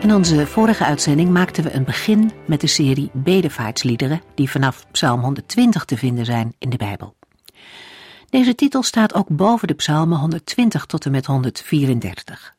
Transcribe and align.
In 0.00 0.14
onze 0.14 0.46
vorige 0.46 0.84
uitzending 0.84 1.30
maakten 1.30 1.64
we 1.64 1.72
een 1.72 1.84
begin 1.84 2.32
met 2.46 2.60
de 2.60 2.66
serie 2.66 3.10
bedevaartsliederen 3.12 4.20
die 4.34 4.50
vanaf 4.50 4.86
Psalm 4.90 5.20
120 5.20 5.84
te 5.84 5.96
vinden 5.96 6.24
zijn 6.24 6.54
in 6.58 6.70
de 6.70 6.76
Bijbel. 6.76 7.14
Deze 8.30 8.54
titel 8.54 8.82
staat 8.82 9.14
ook 9.14 9.28
boven 9.28 9.68
de 9.68 9.74
psalmen 9.74 10.18
120 10.18 10.86
tot 10.86 11.04
en 11.04 11.10
met 11.10 11.26
134. 11.26 12.54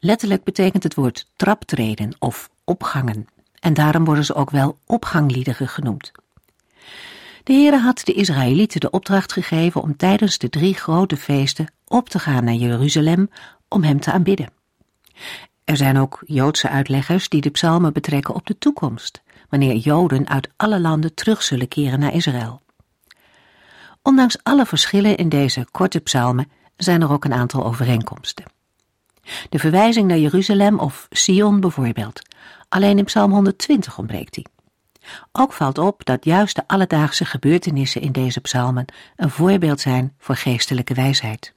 Letterlijk 0.00 0.44
betekent 0.44 0.82
het 0.82 0.94
woord 0.94 1.30
traptreden 1.36 2.16
of 2.18 2.50
opgangen 2.64 3.26
en 3.60 3.74
daarom 3.74 4.04
worden 4.04 4.24
ze 4.24 4.34
ook 4.34 4.50
wel 4.50 4.78
opgangliederen 4.86 5.68
genoemd. 5.68 6.12
De 7.44 7.52
Heere 7.52 7.78
had 7.78 8.00
de 8.04 8.12
Israëlieten 8.12 8.80
de 8.80 8.90
opdracht 8.90 9.32
gegeven 9.32 9.82
om 9.82 9.96
tijdens 9.96 10.38
de 10.38 10.48
drie 10.48 10.74
grote 10.74 11.16
feesten 11.16 11.72
op 11.86 12.08
te 12.08 12.18
gaan 12.18 12.44
naar 12.44 12.54
Jeruzalem 12.54 13.30
om 13.68 13.82
hem 13.82 14.00
te 14.00 14.12
aanbidden. 14.12 14.48
Er 15.64 15.76
zijn 15.76 15.98
ook 15.98 16.22
Joodse 16.26 16.68
uitleggers 16.68 17.28
die 17.28 17.40
de 17.40 17.50
psalmen 17.50 17.92
betrekken 17.92 18.34
op 18.34 18.46
de 18.46 18.58
toekomst, 18.58 19.22
wanneer 19.48 19.76
Joden 19.76 20.28
uit 20.28 20.48
alle 20.56 20.80
landen 20.80 21.14
terug 21.14 21.42
zullen 21.42 21.68
keren 21.68 21.98
naar 22.00 22.14
Israël. 22.14 22.62
Ondanks 24.02 24.42
alle 24.42 24.66
verschillen 24.66 25.16
in 25.16 25.28
deze 25.28 25.66
korte 25.70 26.00
psalmen 26.00 26.50
zijn 26.76 27.02
er 27.02 27.12
ook 27.12 27.24
een 27.24 27.32
aantal 27.32 27.64
overeenkomsten. 27.64 28.44
De 29.48 29.58
verwijzing 29.58 30.08
naar 30.08 30.18
Jeruzalem 30.18 30.78
of 30.78 31.06
Sion 31.10 31.60
bijvoorbeeld, 31.60 32.20
alleen 32.68 32.98
in 32.98 33.04
psalm 33.04 33.32
120 33.32 33.98
ontbreekt 33.98 34.34
die. 34.34 34.46
Ook 35.32 35.52
valt 35.52 35.78
op 35.78 36.04
dat 36.04 36.24
juist 36.24 36.56
de 36.56 36.62
alledaagse 36.66 37.24
gebeurtenissen 37.24 38.00
in 38.00 38.12
deze 38.12 38.40
psalmen 38.40 38.84
een 39.16 39.30
voorbeeld 39.30 39.80
zijn 39.80 40.14
voor 40.18 40.36
geestelijke 40.36 40.94
wijsheid. 40.94 41.54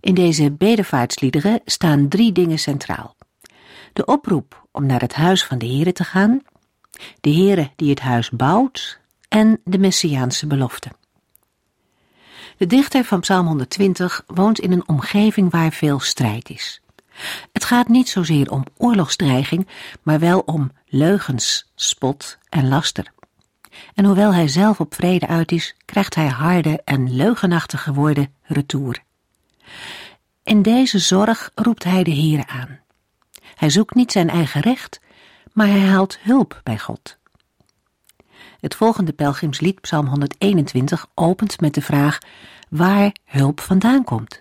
In 0.00 0.14
deze 0.14 0.50
bedevaartsliederen 0.50 1.60
staan 1.64 2.08
drie 2.08 2.32
dingen 2.32 2.58
centraal. 2.58 3.16
De 3.92 4.04
oproep 4.04 4.66
om 4.72 4.86
naar 4.86 5.00
het 5.00 5.14
huis 5.14 5.44
van 5.44 5.58
de 5.58 5.66
Here 5.66 5.92
te 5.92 6.04
gaan, 6.04 6.42
de 7.20 7.34
Here 7.34 7.70
die 7.76 7.90
het 7.90 8.00
huis 8.00 8.30
bouwt 8.30 9.00
en 9.28 9.60
de 9.64 9.78
Messiaanse 9.78 10.46
belofte. 10.46 10.90
De 12.56 12.66
dichter 12.66 13.04
van 13.04 13.20
Psalm 13.20 13.46
120 13.46 14.24
woont 14.26 14.58
in 14.58 14.72
een 14.72 14.88
omgeving 14.88 15.50
waar 15.50 15.72
veel 15.72 16.00
strijd 16.00 16.50
is. 16.50 16.80
Het 17.52 17.64
gaat 17.64 17.88
niet 17.88 18.08
zozeer 18.08 18.50
om 18.50 18.64
oorlogsdreiging, 18.76 19.68
maar 20.02 20.18
wel 20.18 20.40
om 20.40 20.70
leugens, 20.86 21.72
spot 21.74 22.38
en 22.48 22.68
laster. 22.68 23.12
En 23.94 24.04
hoewel 24.04 24.34
hij 24.34 24.48
zelf 24.48 24.80
op 24.80 24.94
vrede 24.94 25.26
uit 25.26 25.52
is, 25.52 25.74
krijgt 25.84 26.14
hij 26.14 26.28
harde 26.28 26.80
en 26.84 27.14
leugenachtige 27.14 27.92
woorden 27.92 28.34
retour. 28.42 29.06
In 30.42 30.62
deze 30.62 30.98
zorg 30.98 31.50
roept 31.54 31.84
hij 31.84 32.02
de 32.02 32.14
Heere 32.14 32.46
aan. 32.46 32.80
Hij 33.54 33.70
zoekt 33.70 33.94
niet 33.94 34.12
zijn 34.12 34.28
eigen 34.28 34.60
recht, 34.60 35.00
maar 35.52 35.66
hij 35.66 35.80
haalt 35.80 36.18
hulp 36.20 36.60
bij 36.62 36.78
God. 36.78 37.18
Het 38.60 38.74
volgende 38.74 39.12
pelgrimslied, 39.12 39.80
Psalm 39.80 40.06
121, 40.06 41.06
opent 41.14 41.60
met 41.60 41.74
de 41.74 41.82
vraag 41.82 42.18
waar 42.68 43.12
hulp 43.24 43.60
vandaan 43.60 44.04
komt. 44.04 44.40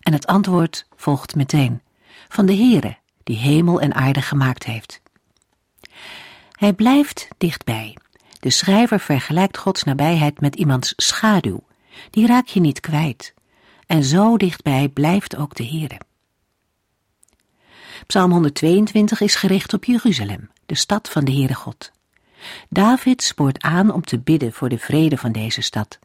En 0.00 0.12
het 0.12 0.26
antwoord 0.26 0.86
volgt 0.96 1.34
meteen: 1.34 1.82
van 2.28 2.46
de 2.46 2.54
Heere, 2.56 2.96
die 3.22 3.36
hemel 3.36 3.80
en 3.80 3.94
aarde 3.94 4.22
gemaakt 4.22 4.64
heeft. 4.64 5.00
Hij 6.50 6.72
blijft 6.72 7.28
dichtbij. 7.38 7.96
De 8.40 8.50
schrijver 8.50 9.00
vergelijkt 9.00 9.58
Gods 9.58 9.82
nabijheid 9.82 10.40
met 10.40 10.56
iemands 10.56 10.92
schaduw. 10.96 11.64
Die 12.10 12.26
raak 12.26 12.46
je 12.46 12.60
niet 12.60 12.80
kwijt 12.80 13.34
en 13.86 14.04
zo 14.04 14.36
dichtbij 14.36 14.88
blijft 14.88 15.36
ook 15.36 15.54
de 15.54 15.66
Heere. 15.66 15.98
Psalm 18.06 18.30
122 18.30 19.20
is 19.20 19.34
gericht 19.34 19.72
op 19.74 19.84
Jeruzalem, 19.84 20.50
de 20.66 20.74
stad 20.74 21.08
van 21.08 21.24
de 21.24 21.32
Heere 21.32 21.54
God. 21.54 21.92
David 22.68 23.22
spoort 23.22 23.62
aan 23.62 23.92
om 23.92 24.04
te 24.04 24.18
bidden 24.18 24.52
voor 24.52 24.68
de 24.68 24.78
vrede 24.78 25.16
van 25.16 25.32
deze 25.32 25.60
stad. 25.60 25.98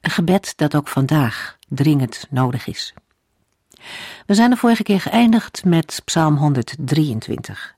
Een 0.00 0.10
gebed 0.10 0.52
dat 0.56 0.74
ook 0.74 0.88
vandaag 0.88 1.58
dringend 1.68 2.26
nodig 2.30 2.66
is. 2.66 2.94
We 4.26 4.34
zijn 4.34 4.50
de 4.50 4.56
vorige 4.56 4.82
keer 4.82 5.00
geëindigd 5.00 5.64
met 5.64 6.02
Psalm 6.04 6.36
123. 6.36 7.74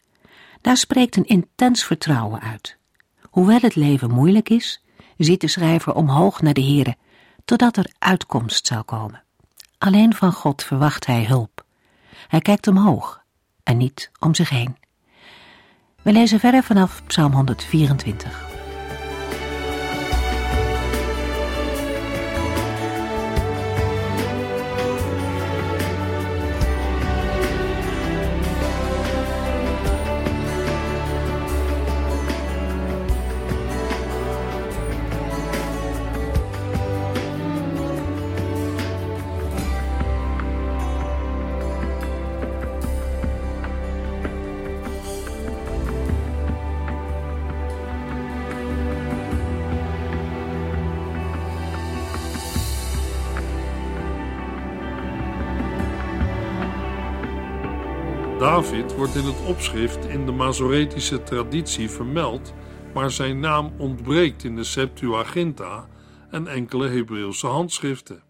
Daar 0.61 0.77
spreekt 0.77 1.17
een 1.17 1.27
intens 1.27 1.85
vertrouwen 1.85 2.41
uit. 2.41 2.77
Hoewel 3.23 3.61
het 3.61 3.75
leven 3.75 4.11
moeilijk 4.11 4.49
is, 4.49 4.85
ziet 5.17 5.41
de 5.41 5.49
schrijver 5.49 5.95
omhoog 5.95 6.43
naar 6.43 6.55
de 6.55 6.65
Heere, 6.65 6.97
totdat 7.45 7.77
er 7.77 7.93
uitkomst 7.99 8.67
zal 8.67 8.85
komen. 8.85 9.23
Alleen 9.83 10.15
van 10.15 10.33
God 10.33 10.63
verwacht 10.63 11.07
hij 11.07 11.25
hulp. 11.25 11.65
Hij 12.29 12.41
kijkt 12.41 12.67
omhoog 12.67 13.23
en 13.63 13.77
niet 13.77 14.11
om 14.19 14.35
zich 14.35 14.49
heen. 14.49 14.77
We 16.03 16.13
lezen 16.13 16.41
verder 16.41 16.63
vanaf 16.63 17.03
Psalm 17.07 17.33
124. 17.33 18.50
David 58.61 58.95
wordt 58.95 59.15
in 59.15 59.25
het 59.25 59.47
opschrift 59.47 60.05
in 60.05 60.27
de 60.27 60.33
Masoretische 60.33 61.23
traditie 61.23 61.91
vermeld, 61.91 62.53
maar 62.95 63.11
zijn 63.11 63.41
naam 63.41 63.73
ontbreekt 63.79 64.45
in 64.45 64.57
de 64.57 64.65
Septuaginta 64.65 65.89
en 66.31 66.47
enkele 66.47 66.89
Hebreeuwse 66.89 67.47
handschriften. 67.47 68.23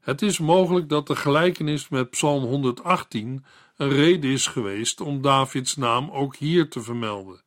Het 0.00 0.22
is 0.22 0.38
mogelijk 0.38 0.88
dat 0.88 1.06
de 1.06 1.16
gelijkenis 1.16 1.88
met 1.88 2.10
Psalm 2.10 2.44
118 2.44 3.44
een 3.76 3.88
reden 3.88 4.30
is 4.30 4.46
geweest 4.46 5.00
om 5.00 5.22
Davids 5.22 5.76
naam 5.76 6.10
ook 6.10 6.36
hier 6.36 6.70
te 6.70 6.82
vermelden. 6.82 7.42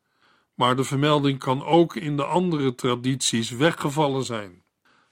Maar 0.55 0.75
de 0.75 0.83
vermelding 0.83 1.39
kan 1.39 1.65
ook 1.65 1.95
in 1.95 2.17
de 2.17 2.25
andere 2.25 2.75
tradities 2.75 3.49
weggevallen 3.49 4.23
zijn. 4.23 4.63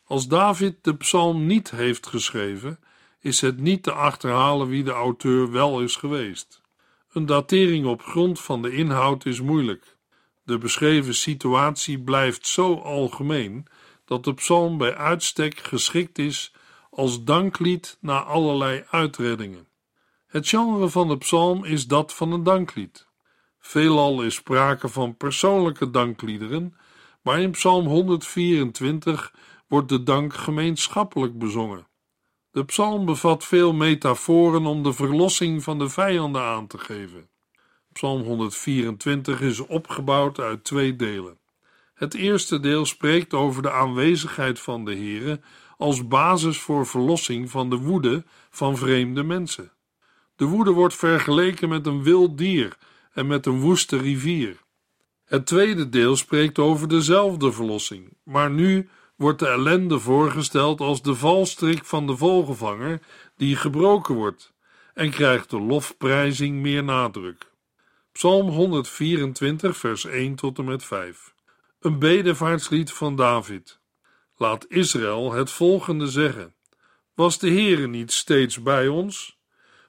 Als 0.06 0.28
David 0.28 0.76
de 0.82 0.96
psalm 0.96 1.46
niet 1.46 1.72
heeft 1.72 2.08
geschreven, 2.08 2.80
is 3.20 3.42
het 3.42 3.60
niet 3.60 3.84
te 3.84 3.92
achterhalen 3.92 4.68
wie 4.68 4.84
de 4.84 4.92
auteur 4.92 5.52
wel 5.52 5.82
is 5.82 5.96
geweest. 5.96 6.59
Een 7.14 7.26
datering 7.26 7.86
op 7.86 8.02
grond 8.02 8.40
van 8.40 8.62
de 8.62 8.72
inhoud 8.72 9.26
is 9.26 9.42
moeilijk. 9.42 9.98
De 10.44 10.58
beschreven 10.58 11.16
situatie 11.16 12.00
blijft 12.00 12.48
zo 12.48 12.76
algemeen 12.76 13.68
dat 14.06 14.24
de 14.24 14.34
psalm 14.34 14.78
bij 14.78 14.96
uitstek 14.96 15.60
geschikt 15.60 16.18
is 16.18 16.54
als 16.90 17.24
danklied 17.24 17.98
na 18.02 18.24
allerlei 18.24 18.84
uitreddingen. 18.90 19.68
Het 20.28 20.48
genre 20.48 20.90
van 20.90 21.08
de 21.08 21.18
psalm 21.18 21.66
is 21.66 21.88
dat 21.88 22.14
van 22.14 22.32
een 22.32 22.44
danklied. 22.44 23.08
Veelal 23.60 24.24
is 24.24 24.36
sprake 24.36 24.88
van 24.88 25.18
persoonlijke 25.18 25.90
dankliederen, 25.90 26.76
maar 27.22 27.40
in 27.40 27.52
psalm 27.52 27.86
124 27.86 29.34
wordt 29.68 29.90
de 29.90 30.04
dank 30.04 30.34
gemeenschappelijk 30.34 31.40
bezongen. 31.40 31.88
De 32.52 32.66
psalm 32.66 33.06
bevat 33.06 33.46
veel 33.46 33.74
metaforen 33.74 34.66
om 34.66 34.84
de 34.84 34.94
verlossing 34.94 35.64
van 35.64 35.80
de 35.80 35.90
vijanden 35.90 36.42
aan 36.42 36.68
te 36.68 36.78
geven. 36.78 37.30
Psalm 37.94 38.22
124 38.22 39.42
is 39.42 39.60
opgebouwd 39.60 40.40
uit 40.40 40.64
twee 40.64 40.96
delen. 40.96 41.38
Het 41.94 42.14
eerste 42.14 42.60
deel 42.60 42.86
spreekt 42.86 43.34
over 43.34 43.62
de 43.62 43.72
aanwezigheid 43.72 44.60
van 44.60 44.86
de 44.86 44.96
Heere 44.96 45.40
als 45.78 46.08
basis 46.08 46.60
voor 46.60 46.86
verlossing 46.88 47.50
van 47.50 47.70
de 47.70 47.76
woede 47.76 48.24
van 48.50 48.78
vreemde 48.78 49.24
mensen. 49.24 49.72
De 50.36 50.46
woede 50.46 50.72
wordt 50.72 50.96
vergeleken 50.96 51.70
met 51.70 51.86
een 51.86 52.04
wild 52.04 52.38
dier 52.38 52.78
en 53.12 53.28
met 53.28 53.46
een 53.46 53.60
woeste 53.60 53.98
rivier. 53.98 54.58
Het 55.26 55.46
tweede 55.46 55.90
deel 55.90 56.16
spreekt 56.16 56.60
over 56.60 56.88
dezelfde 56.88 57.52
verlossing, 57.52 58.18
maar 58.24 58.52
nu 58.52 58.90
wordt 59.20 59.40
de 59.40 59.48
ellende 59.48 60.00
voorgesteld 60.00 60.82
als 60.82 61.02
de 61.02 61.16
valstrik 61.16 61.86
van 61.86 62.08
de 62.08 62.18
vogelvanger 62.18 63.00
die 63.38 63.56
gebroken 63.56 64.16
wordt 64.16 64.54
en 64.94 65.10
krijgt 65.10 65.50
de 65.50 65.60
lofprijzing 65.60 66.62
meer 66.62 66.84
nadruk. 66.84 67.52
Psalm 68.12 68.50
124, 68.50 69.78
vers 69.78 70.06
1 70.06 70.36
tot 70.36 70.58
en 70.58 70.66
met 70.66 70.84
5. 70.84 71.34
Een 71.80 72.00
bedevaartslied 72.00 72.92
van 72.92 73.16
David. 73.16 73.80
Laat 74.38 74.66
Israël 74.70 75.32
het 75.32 75.52
volgende 75.52 76.08
zeggen: 76.08 76.54
Was 77.14 77.40
de 77.40 77.50
Heere 77.50 77.88
niet 77.88 78.12
steeds 78.12 78.62
bij 78.62 78.88
ons? 78.88 79.40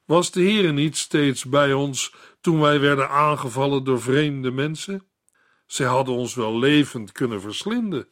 Was 0.04 0.30
de 0.30 0.42
Heere 0.42 0.72
niet 0.72 0.96
steeds 0.96 1.44
bij 1.44 1.72
ons 1.72 2.14
toen 2.40 2.60
wij 2.60 2.80
werden 2.80 3.10
aangevallen 3.10 3.84
door 3.84 4.00
vreemde 4.00 4.50
mensen? 4.50 5.02
Zij 5.66 5.86
hadden 5.86 6.14
ons 6.14 6.34
wel 6.34 6.58
levend 6.58 7.12
kunnen 7.12 7.40
verslinden 7.40 8.08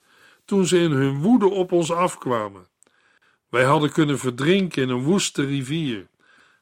toen 0.49 0.67
ze 0.67 0.79
in 0.79 0.91
hun 0.91 1.21
woede 1.21 1.49
op 1.49 1.73
ons 1.73 1.93
afkwamen. 1.93 2.67
Wij 3.49 3.65
hadden 3.65 3.93
kunnen 3.93 4.19
verdrinken 4.19 4.83
in 4.83 4.89
een 4.89 5.03
woeste 5.03 5.45
rivier. 5.45 6.07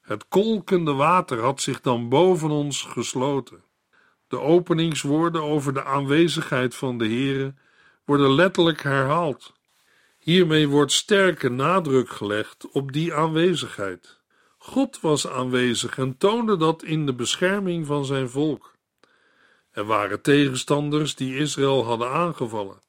Het 0.02 0.28
kolkende 0.28 0.92
water 0.92 1.40
had 1.40 1.60
zich 1.60 1.80
dan 1.80 2.08
boven 2.08 2.50
ons 2.50 2.82
gesloten. 2.82 3.64
De 4.28 4.40
openingswoorden 4.40 5.42
over 5.42 5.74
de 5.74 5.84
aanwezigheid 5.84 6.74
van 6.74 6.98
de 6.98 7.04
Heere 7.04 7.54
worden 8.04 8.34
letterlijk 8.34 8.82
herhaald. 8.82 9.52
Hiermee 10.18 10.68
wordt 10.68 10.92
sterke 10.92 11.48
nadruk 11.48 12.10
gelegd 12.10 12.70
op 12.70 12.92
die 12.92 13.14
aanwezigheid. 13.14 14.20
God 14.58 15.00
was 15.00 15.28
aanwezig 15.28 15.98
en 15.98 16.16
toonde 16.16 16.56
dat 16.56 16.82
in 16.82 17.06
de 17.06 17.14
bescherming 17.14 17.86
van 17.86 18.04
zijn 18.04 18.28
volk. 18.28 18.74
Er 19.70 19.84
waren 19.84 20.22
tegenstanders 20.22 21.14
die 21.14 21.36
Israël 21.36 21.84
hadden 21.84 22.10
aangevallen. 22.10 22.84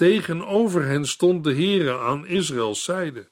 Tegenover 0.00 0.84
hen 0.84 1.06
stond 1.06 1.44
de 1.44 1.54
Heere 1.54 1.98
aan 1.98 2.26
Israëls 2.26 2.84
zijde. 2.84 3.30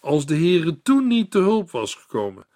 Als 0.00 0.26
de 0.26 0.34
Heere 0.34 0.82
toen 0.82 1.06
niet 1.06 1.30
te 1.30 1.38
hulp 1.38 1.70
was 1.70 1.94
gekomen 1.94 2.46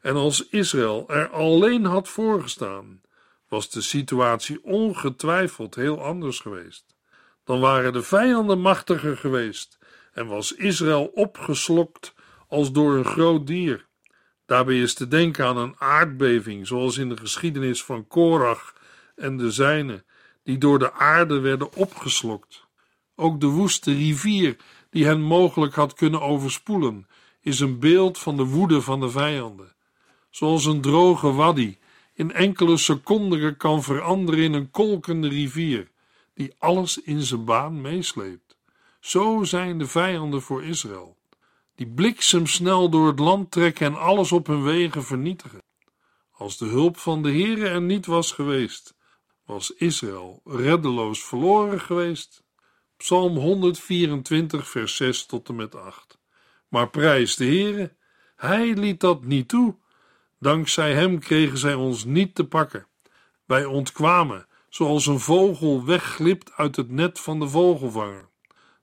en 0.00 0.14
als 0.14 0.48
Israël 0.48 1.08
er 1.08 1.28
alleen 1.28 1.84
had 1.84 2.08
voorgestaan, 2.08 3.00
was 3.48 3.70
de 3.70 3.80
situatie 3.80 4.64
ongetwijfeld 4.64 5.74
heel 5.74 6.02
anders 6.02 6.40
geweest. 6.40 6.96
Dan 7.44 7.60
waren 7.60 7.92
de 7.92 8.02
vijanden 8.02 8.60
machtiger 8.60 9.16
geweest 9.16 9.78
en 10.12 10.26
was 10.26 10.52
Israël 10.52 11.04
opgeslokt 11.14 12.14
als 12.48 12.72
door 12.72 12.96
een 12.96 13.04
groot 13.04 13.46
dier. 13.46 13.86
Daarbij 14.46 14.80
is 14.80 14.94
te 14.94 15.08
denken 15.08 15.46
aan 15.46 15.56
een 15.56 15.74
aardbeving, 15.78 16.66
zoals 16.66 16.96
in 16.96 17.08
de 17.08 17.16
geschiedenis 17.16 17.84
van 17.84 18.06
Korach 18.06 18.74
en 19.14 19.36
de 19.36 19.50
zijnen, 19.50 20.04
die 20.42 20.58
door 20.58 20.78
de 20.78 20.92
aarde 20.92 21.40
werden 21.40 21.74
opgeslokt. 21.74 22.61
Ook 23.22 23.40
de 23.40 23.46
woeste 23.46 23.92
rivier, 23.92 24.56
die 24.90 25.04
hen 25.04 25.22
mogelijk 25.22 25.74
had 25.74 25.94
kunnen 25.94 26.20
overspoelen, 26.20 27.06
is 27.40 27.60
een 27.60 27.78
beeld 27.78 28.18
van 28.18 28.36
de 28.36 28.44
woede 28.44 28.80
van 28.80 29.00
de 29.00 29.10
vijanden. 29.10 29.74
Zoals 30.30 30.64
een 30.64 30.80
droge 30.80 31.32
waddy 31.32 31.76
in 32.14 32.32
enkele 32.32 32.76
seconden 32.76 33.56
kan 33.56 33.82
veranderen 33.82 34.44
in 34.44 34.52
een 34.52 34.70
kolkende 34.70 35.28
rivier, 35.28 35.90
die 36.34 36.54
alles 36.58 37.02
in 37.02 37.22
zijn 37.22 37.44
baan 37.44 37.80
meesleept. 37.80 38.56
Zo 39.00 39.44
zijn 39.44 39.78
de 39.78 39.86
vijanden 39.86 40.42
voor 40.42 40.64
Israël, 40.64 41.16
die 41.74 41.86
bliksemsnel 41.86 42.88
door 42.88 43.06
het 43.06 43.18
land 43.18 43.50
trekken 43.50 43.86
en 43.86 43.98
alles 43.98 44.32
op 44.32 44.46
hun 44.46 44.62
wegen 44.62 45.04
vernietigen. 45.04 45.62
Als 46.32 46.58
de 46.58 46.66
hulp 46.66 46.96
van 46.96 47.22
de 47.22 47.30
Heere 47.30 47.68
er 47.68 47.82
niet 47.82 48.06
was 48.06 48.32
geweest, 48.32 48.94
was 49.44 49.70
Israël 49.70 50.40
reddeloos 50.44 51.24
verloren 51.24 51.80
geweest. 51.80 52.42
Psalm 53.02 53.36
124, 53.36 54.68
vers 54.68 54.96
6 54.96 55.26
tot 55.26 55.48
en 55.48 55.54
met 55.54 55.74
8. 55.74 56.18
Maar 56.68 56.90
prijs 56.90 57.36
de 57.36 57.44
Heere, 57.44 57.96
hij 58.36 58.74
liet 58.74 59.00
dat 59.00 59.24
niet 59.24 59.48
toe. 59.48 59.76
Dankzij 60.38 60.94
hem 60.94 61.18
kregen 61.18 61.58
zij 61.58 61.74
ons 61.74 62.04
niet 62.04 62.34
te 62.34 62.44
pakken. 62.44 62.86
Wij 63.44 63.64
ontkwamen, 63.64 64.46
zoals 64.68 65.06
een 65.06 65.20
vogel 65.20 65.84
wegglipt 65.84 66.52
uit 66.52 66.76
het 66.76 66.90
net 66.90 67.20
van 67.20 67.40
de 67.40 67.48
vogelvanger. 67.48 68.28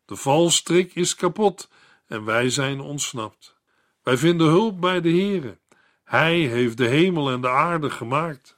De 0.05 0.15
valstrik 0.15 0.95
is 0.95 1.15
kapot 1.15 1.69
en 2.07 2.25
wij 2.25 2.49
zijn 2.49 2.79
ontsnapt. 2.79 3.55
Wij 4.03 4.17
vinden 4.17 4.47
hulp 4.47 4.81
bij 4.81 5.01
de 5.01 5.09
Heere. 5.09 5.57
Hij 6.03 6.37
heeft 6.39 6.77
de 6.77 6.87
hemel 6.87 7.29
en 7.29 7.41
de 7.41 7.49
aarde 7.49 7.89
gemaakt. 7.89 8.57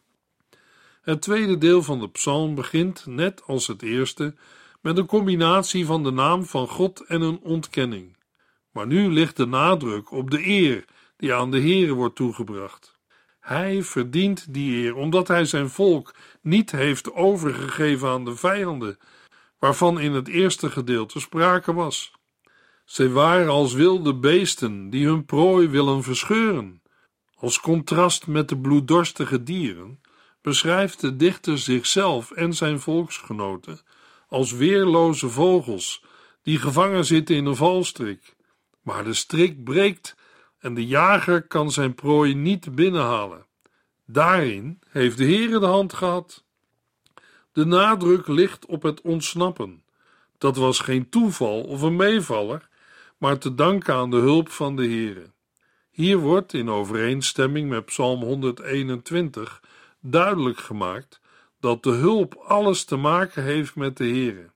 Het 1.01 1.21
tweede 1.21 1.57
deel 1.57 1.83
van 1.83 1.99
de 1.99 2.09
psalm 2.09 2.55
begint, 2.55 3.05
net 3.05 3.43
als 3.45 3.67
het 3.67 3.81
eerste, 3.81 4.35
met 4.81 4.97
een 4.97 5.05
combinatie 5.05 5.85
van 5.85 6.03
de 6.03 6.11
naam 6.11 6.45
van 6.45 6.67
God 6.67 7.05
en 7.05 7.21
een 7.21 7.39
ontkenning. 7.41 8.17
Maar 8.71 8.87
nu 8.87 9.11
ligt 9.11 9.37
de 9.37 9.45
nadruk 9.45 10.11
op 10.11 10.31
de 10.31 10.47
eer 10.47 10.85
die 11.17 11.33
aan 11.33 11.51
de 11.51 11.59
Heere 11.59 11.93
wordt 11.93 12.15
toegebracht. 12.15 12.99
Hij 13.39 13.83
verdient 13.83 14.53
die 14.53 14.83
eer 14.83 14.95
omdat 14.95 15.27
hij 15.27 15.45
zijn 15.45 15.69
volk 15.69 16.15
niet 16.41 16.71
heeft 16.71 17.13
overgegeven 17.13 18.09
aan 18.09 18.25
de 18.25 18.35
vijanden, 18.35 18.97
waarvan 19.59 19.99
in 19.99 20.11
het 20.11 20.27
eerste 20.27 20.69
gedeelte 20.69 21.19
sprake 21.19 21.73
was. 21.73 22.11
Zij 22.85 23.09
waren 23.09 23.49
als 23.49 23.73
wilde 23.73 24.15
beesten 24.15 24.89
die 24.89 25.05
hun 25.05 25.25
prooi 25.25 25.67
willen 25.67 26.03
verscheuren. 26.03 26.81
Als 27.35 27.59
contrast 27.59 28.27
met 28.27 28.49
de 28.49 28.57
bloeddorstige 28.57 29.43
dieren 29.43 30.01
beschrijft 30.41 31.01
de 31.01 31.15
dichter 31.15 31.57
zichzelf 31.57 32.31
en 32.31 32.53
zijn 32.53 32.79
volksgenoten 32.79 33.79
als 34.31 34.51
weerloze 34.51 35.29
vogels 35.29 36.03
die 36.41 36.59
gevangen 36.59 37.05
zitten 37.05 37.35
in 37.35 37.45
een 37.45 37.55
valstrik. 37.55 38.35
Maar 38.81 39.03
de 39.03 39.13
strik 39.13 39.63
breekt 39.63 40.15
en 40.59 40.73
de 40.73 40.85
jager 40.87 41.41
kan 41.41 41.71
zijn 41.71 41.95
prooi 41.95 42.33
niet 42.33 42.75
binnenhalen. 42.75 43.45
Daarin 44.05 44.79
heeft 44.89 45.17
de 45.17 45.23
Heere 45.23 45.59
de 45.59 45.65
hand 45.65 45.93
gehad. 45.93 46.43
De 47.51 47.65
nadruk 47.65 48.27
ligt 48.27 48.65
op 48.65 48.83
het 48.83 49.01
ontsnappen. 49.01 49.83
Dat 50.37 50.55
was 50.55 50.79
geen 50.79 51.09
toeval 51.09 51.61
of 51.61 51.81
een 51.81 51.95
meevaller, 51.95 52.69
maar 53.17 53.37
te 53.37 53.55
danken 53.55 53.93
aan 53.93 54.09
de 54.09 54.17
hulp 54.17 54.49
van 54.49 54.75
de 54.75 54.85
Heere. 54.87 55.31
Hier 55.89 56.17
wordt, 56.17 56.53
in 56.53 56.69
overeenstemming 56.69 57.69
met 57.69 57.85
Psalm 57.85 58.23
121, 58.23 59.61
duidelijk 59.99 60.59
gemaakt 60.59 61.20
dat 61.61 61.83
de 61.83 61.91
hulp 61.91 62.35
alles 62.35 62.83
te 62.83 62.95
maken 62.95 63.43
heeft 63.43 63.75
met 63.75 63.97
de 63.97 64.03
Heere. 64.03 64.51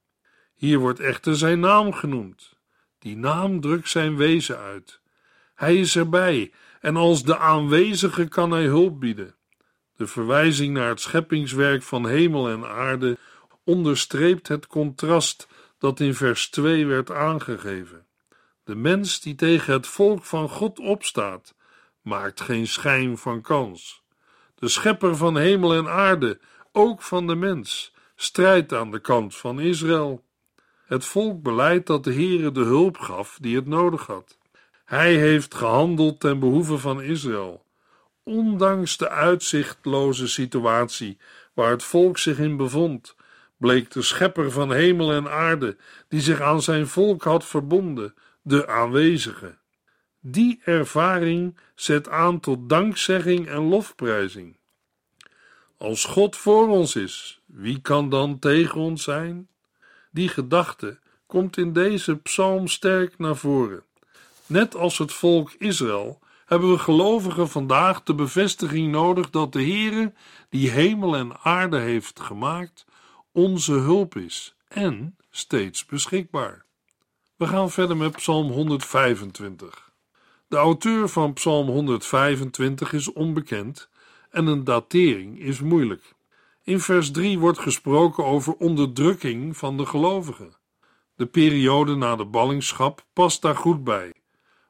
Hier 0.56 0.80
wordt 0.80 1.00
echter 1.00 1.36
zijn 1.36 1.60
naam 1.60 1.94
genoemd. 1.94 2.54
Die 3.00 3.18
naam 3.18 3.62
drukt 3.62 3.90
zijn 3.90 4.18
wezen 4.18 4.58
uit. 4.58 5.00
Hij 5.56 5.78
is 5.78 5.96
erbij 5.96 6.52
en 6.82 6.96
als 6.96 7.24
de 7.24 7.38
aanwezige 7.38 8.28
kan 8.28 8.52
hij 8.52 8.64
hulp 8.64 9.00
bieden. 9.00 9.36
De 9.96 10.08
verwijzing 10.08 10.74
naar 10.74 10.90
het 10.90 11.02
scheppingswerk 11.02 11.84
van 11.84 12.08
hemel 12.08 12.50
en 12.50 12.66
aarde 12.66 13.18
onderstreept 13.64 14.48
het 14.48 14.68
contrast 14.68 15.48
dat 15.78 16.00
in 16.00 16.14
vers 16.14 16.50
2 16.50 16.86
werd 16.86 17.12
aangegeven. 17.12 18.06
De 18.64 18.76
mens 18.76 19.22
die 19.22 19.36
tegen 19.36 19.74
het 19.74 19.88
volk 19.88 20.24
van 20.24 20.50
God 20.50 20.80
opstaat, 20.80 21.56
maakt 22.02 22.42
geen 22.42 22.68
schijn 22.68 23.18
van 23.18 23.42
kans. 23.42 24.04
De 24.56 24.68
schepper 24.68 25.16
van 25.16 25.38
hemel 25.38 25.74
en 25.74 25.88
aarde, 25.88 26.40
ook 26.76 27.02
van 27.02 27.28
de 27.28 27.36
mens, 27.36 27.94
strijdt 28.16 28.74
aan 28.74 28.92
de 28.92 29.00
kant 29.00 29.36
van 29.36 29.60
Israël. 29.60 30.24
Het 30.86 31.06
volk 31.06 31.42
beleidt 31.42 31.88
dat 31.88 32.04
de 32.04 32.14
Heere 32.14 32.52
de 32.52 32.64
hulp 32.64 32.98
gaf 32.98 33.38
die 33.42 33.56
het 33.56 33.66
nodig 33.66 34.06
had. 34.06 34.38
Hij 34.86 35.16
heeft 35.16 35.56
gehandeld 35.56 36.20
ten 36.20 36.40
behoeve 36.40 36.78
van 36.78 37.02
Israël. 37.02 37.66
Ondanks 38.24 38.98
de 38.98 39.10
uitzichtloze 39.10 40.28
situatie 40.28 41.18
waar 41.54 41.70
het 41.70 41.84
volk 41.84 42.18
zich 42.18 42.40
in 42.40 42.58
bevond, 42.58 43.16
bleek 43.58 43.92
de 43.92 44.02
schepper 44.02 44.52
van 44.52 44.72
hemel 44.72 45.12
en 45.12 45.30
aarde, 45.30 45.78
die 46.08 46.22
zich 46.22 46.42
aan 46.42 46.62
zijn 46.62 46.88
volk 46.88 47.24
had 47.24 47.46
verbonden, 47.46 48.14
de 48.42 48.68
aanwezige. 48.68 49.58
Die 50.20 50.62
ervaring 50.64 51.58
zet 51.76 52.10
aan 52.10 52.40
tot 52.40 52.70
dankzegging 52.70 53.48
en 53.48 53.62
lofprijzing. 53.62 54.58
Als 55.78 56.06
God 56.06 56.36
voor 56.36 56.68
ons 56.68 56.96
is, 56.96 57.42
wie 57.46 57.82
kan 57.82 58.10
dan 58.10 58.40
tegen 58.40 58.82
ons 58.82 59.04
zijn? 59.04 59.48
Die 60.12 60.28
gedachte 60.28 61.00
komt 61.26 61.58
in 61.58 61.74
deze 61.74 62.16
psalm 62.16 62.68
sterk 62.68 63.18
naar 63.18 63.36
voren. 63.36 63.84
Net 64.46 64.76
als 64.76 64.98
het 64.98 65.14
volk 65.14 65.54
Israël 65.58 66.20
hebben 66.46 66.72
we 66.72 66.78
gelovigen 66.78 67.50
vandaag 67.50 68.04
de 68.04 68.16
bevestiging 68.16 68.92
nodig 68.92 69.30
dat 69.30 69.54
de 69.54 69.62
Heere, 69.62 70.14
die 70.50 70.70
hemel 70.70 71.16
en 71.16 71.38
aarde 71.44 71.78
heeft 71.78 72.20
gemaakt, 72.20 72.86
onze 73.32 73.74
hulp 73.74 74.16
is 74.16 74.56
en 74.68 75.18
steeds 75.32 75.86
beschikbaar. 75.86 76.66
We 77.36 77.48
gaan 77.48 77.72
verder 77.72 77.98
met 77.98 78.16
Psalm 78.16 78.52
125. 78.52 79.92
De 80.48 80.58
auteur 80.58 81.10
van 81.10 81.34
Psalm 81.34 81.68
125 81.68 82.94
is 82.94 83.14
onbekend 83.14 83.90
en 84.36 84.48
een 84.48 84.64
datering 84.64 85.40
is 85.40 85.60
moeilijk. 85.60 86.14
In 86.64 86.80
vers 86.80 87.12
3 87.12 87.40
wordt 87.40 87.60
gesproken 87.60 88.26
over 88.26 88.54
onderdrukking 88.54 89.58
van 89.58 89.78
de 89.78 89.86
gelovigen. 89.86 90.54
De 91.16 91.26
periode 91.26 91.96
na 91.96 92.16
de 92.16 92.26
ballingschap 92.26 93.06
past 93.14 93.42
daar 93.42 93.56
goed 93.56 93.84
bij. 93.84 94.14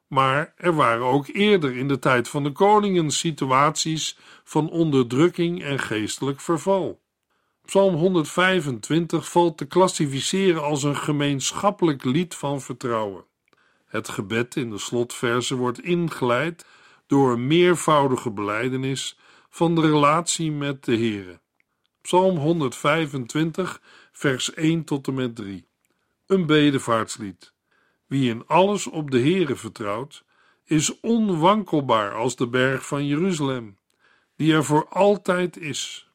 Maar 0.07 0.53
er 0.57 0.75
waren 0.75 1.05
ook 1.05 1.27
eerder 1.27 1.77
in 1.77 1.87
de 1.87 1.99
tijd 1.99 2.29
van 2.29 2.43
de 2.43 2.51
koningen 2.51 3.11
situaties 3.11 4.17
van 4.43 4.69
onderdrukking 4.69 5.63
en 5.63 5.79
geestelijk 5.79 6.41
verval. 6.41 7.01
Psalm 7.65 7.95
125 7.95 9.29
valt 9.29 9.57
te 9.57 9.65
klassificeren 9.65 10.63
als 10.63 10.83
een 10.83 10.97
gemeenschappelijk 10.97 12.03
lied 12.03 12.35
van 12.35 12.61
vertrouwen. 12.61 13.23
Het 13.85 14.09
gebed 14.09 14.55
in 14.55 14.69
de 14.69 14.77
slotverse 14.77 15.55
wordt 15.55 15.81
ingeleid 15.81 16.65
door 17.07 17.31
een 17.31 17.47
meervoudige 17.47 18.31
belijdenis 18.31 19.17
van 19.55 19.75
de 19.75 19.81
relatie 19.81 20.51
met 20.51 20.83
de 20.83 20.95
Heere. 20.95 21.39
Psalm 22.01 22.37
125, 22.37 23.81
vers 24.11 24.53
1 24.53 24.83
tot 24.83 25.07
en 25.07 25.13
met 25.13 25.35
3. 25.35 25.67
Een 26.25 26.45
bedevaartslied. 26.45 27.53
Wie 28.05 28.29
in 28.29 28.47
alles 28.47 28.87
op 28.87 29.11
de 29.11 29.19
Heere 29.19 29.55
vertrouwt, 29.55 30.23
is 30.63 30.99
onwankelbaar 30.99 32.13
als 32.13 32.35
de 32.35 32.47
berg 32.47 32.87
van 32.87 33.07
Jeruzalem, 33.07 33.77
die 34.35 34.53
er 34.53 34.63
voor 34.63 34.87
altijd 34.89 35.57
is. 35.57 36.09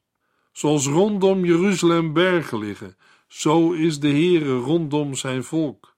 Zoals 0.52 0.86
rondom 0.86 1.44
Jeruzalem 1.44 2.12
bergen 2.12 2.58
liggen, 2.58 2.96
zo 3.28 3.72
is 3.72 4.00
de 4.00 4.08
Heere 4.10 4.56
rondom 4.56 5.14
zijn 5.14 5.44
volk. 5.44 5.96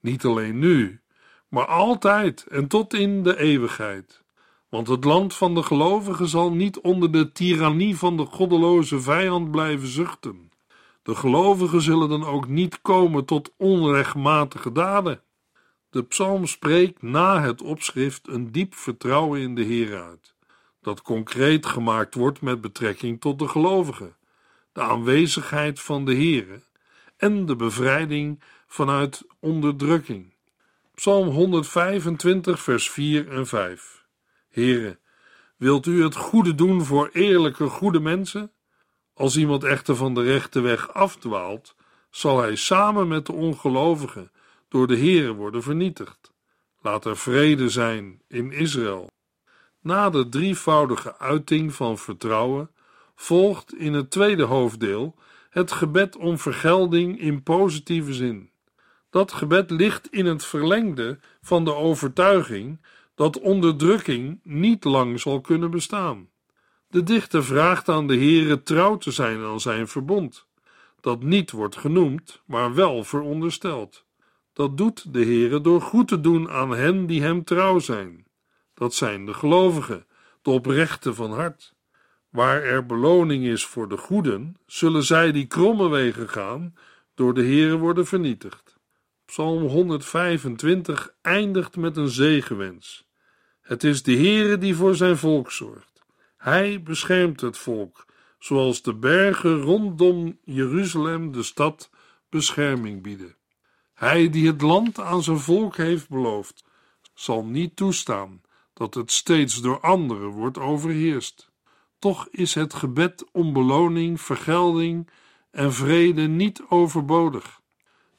Niet 0.00 0.24
alleen 0.24 0.58
nu, 0.58 1.00
maar 1.48 1.66
altijd 1.66 2.46
en 2.46 2.68
tot 2.68 2.94
in 2.94 3.22
de 3.22 3.38
eeuwigheid. 3.38 4.19
Want 4.70 4.88
het 4.88 5.04
land 5.04 5.34
van 5.34 5.54
de 5.54 5.62
gelovigen 5.62 6.28
zal 6.28 6.52
niet 6.52 6.80
onder 6.80 7.12
de 7.12 7.32
tirannie 7.32 7.96
van 7.96 8.16
de 8.16 8.24
goddeloze 8.24 9.00
vijand 9.00 9.50
blijven 9.50 9.88
zuchten. 9.88 10.50
De 11.02 11.14
gelovigen 11.14 11.82
zullen 11.82 12.08
dan 12.08 12.24
ook 12.24 12.48
niet 12.48 12.80
komen 12.82 13.24
tot 13.24 13.52
onrechtmatige 13.56 14.72
daden. 14.72 15.22
De 15.90 16.02
psalm 16.02 16.46
spreekt 16.46 17.02
na 17.02 17.42
het 17.42 17.62
opschrift 17.62 18.28
een 18.28 18.52
diep 18.52 18.74
vertrouwen 18.74 19.40
in 19.40 19.54
de 19.54 19.62
Heer 19.62 20.02
uit, 20.02 20.34
dat 20.82 21.02
concreet 21.02 21.66
gemaakt 21.66 22.14
wordt 22.14 22.40
met 22.40 22.60
betrekking 22.60 23.20
tot 23.20 23.38
de 23.38 23.48
gelovigen, 23.48 24.16
de 24.72 24.80
aanwezigheid 24.80 25.80
van 25.80 26.04
de 26.04 26.14
Heer 26.14 26.62
en 27.16 27.46
de 27.46 27.56
bevrijding 27.56 28.40
vanuit 28.66 29.26
onderdrukking. 29.40 30.34
Psalm 30.94 31.28
125, 31.28 32.60
vers 32.60 32.90
4 32.90 33.28
en 33.28 33.46
5. 33.46 33.99
Heere, 34.50 34.98
wilt 35.56 35.86
u 35.86 36.02
het 36.02 36.16
goede 36.16 36.54
doen 36.54 36.84
voor 36.84 37.10
eerlijke, 37.12 37.66
goede 37.66 38.00
mensen? 38.00 38.52
Als 39.14 39.36
iemand 39.36 39.64
echter 39.64 39.96
van 39.96 40.14
de 40.14 40.22
rechte 40.22 40.60
weg 40.60 40.94
afdwaalt, 40.94 41.74
zal 42.10 42.40
hij 42.40 42.56
samen 42.56 43.08
met 43.08 43.26
de 43.26 43.32
ongelovigen 43.32 44.30
door 44.68 44.86
de 44.86 44.96
Heere 44.96 45.32
worden 45.32 45.62
vernietigd. 45.62 46.32
Laat 46.80 47.04
er 47.04 47.16
vrede 47.16 47.68
zijn 47.68 48.22
in 48.28 48.52
Israël. 48.52 49.10
Na 49.80 50.10
de 50.10 50.28
drievoudige 50.28 51.18
uiting 51.18 51.74
van 51.74 51.98
vertrouwen 51.98 52.70
volgt 53.14 53.74
in 53.74 53.92
het 53.92 54.10
tweede 54.10 54.42
hoofddeel 54.42 55.14
het 55.50 55.72
gebed 55.72 56.16
om 56.16 56.38
vergelding 56.38 57.20
in 57.20 57.42
positieve 57.42 58.14
zin. 58.14 58.50
Dat 59.10 59.32
gebed 59.32 59.70
ligt 59.70 60.08
in 60.10 60.26
het 60.26 60.44
verlengde 60.44 61.18
van 61.40 61.64
de 61.64 61.74
overtuiging 61.74 62.80
dat 63.20 63.40
onderdrukking 63.40 64.40
niet 64.42 64.84
lang 64.84 65.20
zal 65.20 65.40
kunnen 65.40 65.70
bestaan. 65.70 66.28
De 66.88 67.02
dichter 67.02 67.44
vraagt 67.44 67.88
aan 67.88 68.06
de 68.06 68.16
Heere 68.16 68.62
trouw 68.62 68.96
te 68.96 69.10
zijn 69.10 69.40
aan 69.40 69.60
zijn 69.60 69.88
verbond, 69.88 70.46
dat 71.00 71.22
niet 71.22 71.50
wordt 71.50 71.76
genoemd, 71.76 72.42
maar 72.46 72.74
wel 72.74 73.04
verondersteld. 73.04 74.04
Dat 74.52 74.76
doet 74.76 75.14
de 75.14 75.24
Heere 75.24 75.60
door 75.60 75.80
goed 75.80 76.08
te 76.08 76.20
doen 76.20 76.50
aan 76.50 76.70
hen 76.70 77.06
die 77.06 77.22
hem 77.22 77.44
trouw 77.44 77.78
zijn. 77.78 78.26
Dat 78.74 78.94
zijn 78.94 79.26
de 79.26 79.34
gelovigen, 79.34 80.06
de 80.42 80.50
oprechten 80.50 81.14
van 81.14 81.32
hart. 81.32 81.74
Waar 82.28 82.62
er 82.62 82.86
beloning 82.86 83.44
is 83.44 83.64
voor 83.64 83.88
de 83.88 83.96
goeden, 83.96 84.56
zullen 84.66 85.02
zij 85.02 85.32
die 85.32 85.46
kromme 85.46 85.88
wegen 85.88 86.28
gaan, 86.28 86.74
door 87.14 87.34
de 87.34 87.42
Heere 87.42 87.76
worden 87.76 88.06
vernietigd. 88.06 88.78
Psalm 89.24 89.62
125 89.62 91.14
eindigt 91.22 91.76
met 91.76 91.96
een 91.96 92.08
zegenwens. 92.08 93.08
Het 93.70 93.84
is 93.84 94.02
de 94.02 94.16
Heere 94.16 94.58
die 94.58 94.74
voor 94.74 94.94
zijn 94.94 95.16
volk 95.16 95.50
zorgt. 95.50 96.02
Hij 96.36 96.82
beschermt 96.82 97.40
het 97.40 97.58
volk, 97.58 98.06
zoals 98.38 98.82
de 98.82 98.94
bergen 98.94 99.60
rondom 99.60 100.38
Jeruzalem, 100.44 101.32
de 101.32 101.42
stad, 101.42 101.90
bescherming 102.28 103.02
bieden. 103.02 103.36
Hij 103.94 104.30
die 104.30 104.46
het 104.46 104.60
land 104.60 105.00
aan 105.00 105.22
zijn 105.22 105.38
volk 105.38 105.76
heeft 105.76 106.08
beloofd, 106.08 106.64
zal 107.14 107.44
niet 107.44 107.76
toestaan 107.76 108.42
dat 108.72 108.94
het 108.94 109.12
steeds 109.12 109.60
door 109.60 109.80
anderen 109.80 110.28
wordt 110.28 110.58
overheerst. 110.58 111.50
Toch 111.98 112.28
is 112.30 112.54
het 112.54 112.74
gebed 112.74 113.24
om 113.32 113.52
beloning, 113.52 114.20
vergelding 114.20 115.10
en 115.50 115.72
vrede 115.72 116.22
niet 116.22 116.62
overbodig. 116.68 117.59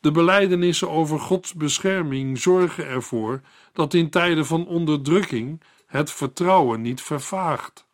De 0.02 0.12
belijdenissen 0.12 0.90
over 0.90 1.20
Gods 1.20 1.54
bescherming 1.54 2.40
zorgen 2.40 2.86
ervoor 2.86 3.42
dat 3.74 3.94
in 3.94 4.10
tijden 4.10 4.46
van 4.46 4.68
onderdrukking 4.68 5.62
het 5.86 6.12
vertrouwen 6.12 6.82
niet 6.82 7.02
vervaagt. 7.02 7.86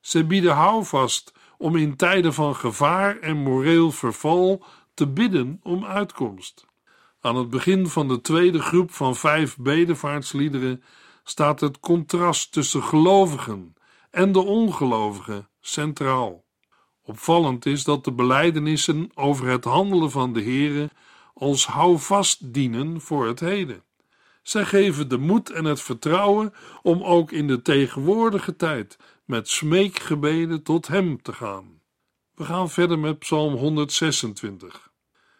Ze 0.00 0.24
bieden 0.24 0.54
houvast 0.54 1.32
om 1.58 1.76
in 1.76 1.96
tijden 1.96 2.34
van 2.34 2.56
gevaar 2.56 3.18
en 3.18 3.36
moreel 3.36 3.90
verval 3.90 4.64
te 4.94 5.06
bidden 5.06 5.60
om 5.62 5.84
uitkomst. 5.84 6.66
Aan 7.20 7.36
het 7.36 7.50
begin 7.50 7.86
van 7.86 8.08
de 8.08 8.20
tweede 8.20 8.60
groep 8.60 8.92
van 8.92 9.16
vijf 9.16 9.56
bedevaartsliederen 9.56 10.82
staat 11.24 11.60
het 11.60 11.80
contrast 11.80 12.52
tussen 12.52 12.82
gelovigen 12.82 13.74
en 14.10 14.32
de 14.32 14.40
ongelovigen 14.40 15.48
centraal. 15.60 16.44
Opvallend 17.02 17.66
is 17.66 17.84
dat 17.84 18.04
de 18.04 18.12
belijdenissen 18.12 19.10
over 19.14 19.46
het 19.46 19.64
handelen 19.64 20.10
van 20.10 20.32
de 20.32 20.42
Here 20.42 20.90
als 21.38 21.66
houvast 21.66 22.52
dienen 22.52 23.00
voor 23.00 23.26
het 23.26 23.40
heden. 23.40 23.82
Zij 24.42 24.64
geven 24.64 25.08
de 25.08 25.18
moed 25.18 25.50
en 25.50 25.64
het 25.64 25.80
vertrouwen 25.80 26.54
om 26.82 27.02
ook 27.02 27.32
in 27.32 27.46
de 27.46 27.62
tegenwoordige 27.62 28.56
tijd 28.56 28.98
met 29.24 29.48
smeekgebeden 29.48 30.62
tot 30.62 30.86
Hem 30.86 31.22
te 31.22 31.32
gaan. 31.32 31.80
We 32.34 32.44
gaan 32.44 32.70
verder 32.70 32.98
met 32.98 33.18
Psalm 33.18 33.54
126. 33.54 34.90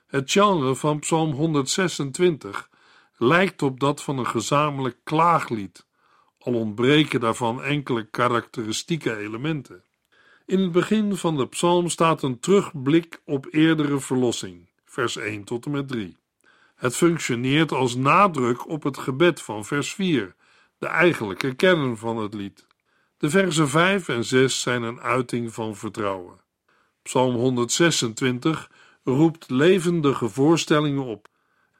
Het 0.06 0.32
genre 0.32 0.74
van 0.74 0.98
Psalm 0.98 1.32
126 1.32 2.70
lijkt 3.16 3.62
op 3.62 3.80
dat 3.80 4.02
van 4.02 4.18
een 4.18 4.26
gezamenlijk 4.26 4.96
klaaglied, 5.04 5.86
al 6.38 6.54
ontbreken 6.54 7.20
daarvan 7.20 7.62
enkele 7.62 8.04
karakteristieke 8.10 9.16
elementen. 9.16 9.84
In 10.46 10.60
het 10.60 10.72
begin 10.72 11.16
van 11.16 11.36
de 11.36 11.46
psalm 11.46 11.88
staat 11.88 12.22
een 12.22 12.40
terugblik 12.40 13.20
op 13.24 13.46
eerdere 13.50 14.00
verlossing, 14.00 14.65
vers 14.96 15.16
1 15.16 15.44
tot 15.44 15.64
en 15.64 15.70
met 15.70 15.88
3. 15.88 16.16
Het 16.74 16.96
functioneert 16.96 17.72
als 17.72 17.94
nadruk 17.94 18.68
op 18.68 18.82
het 18.82 18.98
gebed 18.98 19.42
van 19.42 19.64
vers 19.64 19.94
4, 19.94 20.34
de 20.78 20.86
eigenlijke 20.86 21.54
kern 21.54 21.96
van 21.96 22.16
het 22.16 22.34
lied. 22.34 22.66
De 23.18 23.30
versen 23.30 23.68
5 23.68 24.08
en 24.08 24.24
6 24.24 24.60
zijn 24.60 24.82
een 24.82 25.00
uiting 25.00 25.54
van 25.54 25.76
vertrouwen. 25.76 26.40
Psalm 27.02 27.34
126 27.34 28.70
roept 29.04 29.50
levendige 29.50 30.28
voorstellingen 30.28 31.04
op. 31.04 31.28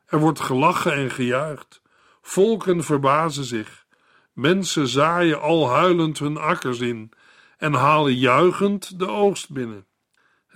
Er 0.07 0.19
wordt 0.19 0.41
gelachen 0.41 0.93
en 0.93 1.11
gejuicht. 1.11 1.83
Volken 2.23 2.85
verbazen 2.85 3.45
zich. 3.45 3.87
Mensen 4.33 4.89
zaaien 4.89 5.41
al 5.41 5.71
huilend 5.71 6.19
hun 6.19 6.37
akkers 6.37 6.81
in 6.81 7.13
en 7.59 7.73
halen 7.73 8.15
juichend 8.15 8.99
de 8.99 9.09
oogst 9.09 9.51
binnen. 9.51 9.87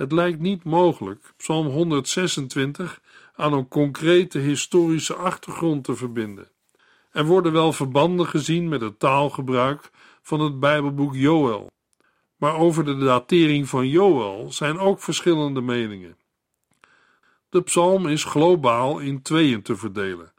Het 0.01 0.13
lijkt 0.13 0.41
niet 0.41 0.65
mogelijk 0.65 1.33
Psalm 1.37 1.67
126 1.67 3.01
aan 3.35 3.53
een 3.53 3.69
concrete 3.69 4.39
historische 4.39 5.15
achtergrond 5.15 5.85
te 5.85 5.97
verbinden. 5.97 6.49
Er 7.11 7.25
worden 7.25 7.53
wel 7.53 7.73
verbanden 7.73 8.27
gezien 8.27 8.69
met 8.69 8.81
het 8.81 8.99
taalgebruik 8.99 9.91
van 10.23 10.41
het 10.41 10.61
Bijbelboek 10.61 11.15
Joël, 11.15 11.71
maar 12.37 12.57
over 12.57 12.85
de 12.85 12.99
datering 12.99 13.69
van 13.69 13.89
Joël 13.89 14.53
zijn 14.53 14.79
ook 14.79 15.01
verschillende 15.01 15.61
meningen. 15.61 16.17
De 17.49 17.63
psalm 17.63 18.07
is 18.07 18.25
globaal 18.25 18.99
in 18.99 19.23
tweeën 19.23 19.63
te 19.63 19.77
verdelen, 19.77 20.33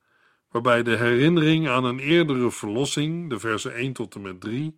waarbij 0.52 0.84
de 0.84 0.98
herinnering 0.98 1.70
aan 1.70 1.84
een 1.84 2.00
eerdere 2.00 2.52
verlossing, 2.52 3.30
de 3.30 3.40
versen 3.40 3.74
1 3.74 3.94
tot 3.94 4.16
en 4.16 4.22
met 4.22 4.42
3, 4.42 4.78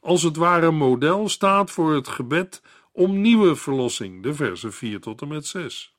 als 0.00 0.22
het 0.22 0.36
ware 0.36 0.70
model 0.70 1.28
staat 1.28 1.70
voor 1.70 1.94
het 1.94 2.08
gebed 2.08 2.62
om 2.96 3.20
nieuwe 3.20 3.56
verlossing, 3.56 4.22
de 4.22 4.34
versen 4.34 4.72
4 4.72 5.00
tot 5.00 5.22
en 5.22 5.28
met 5.28 5.46
6. 5.46 5.94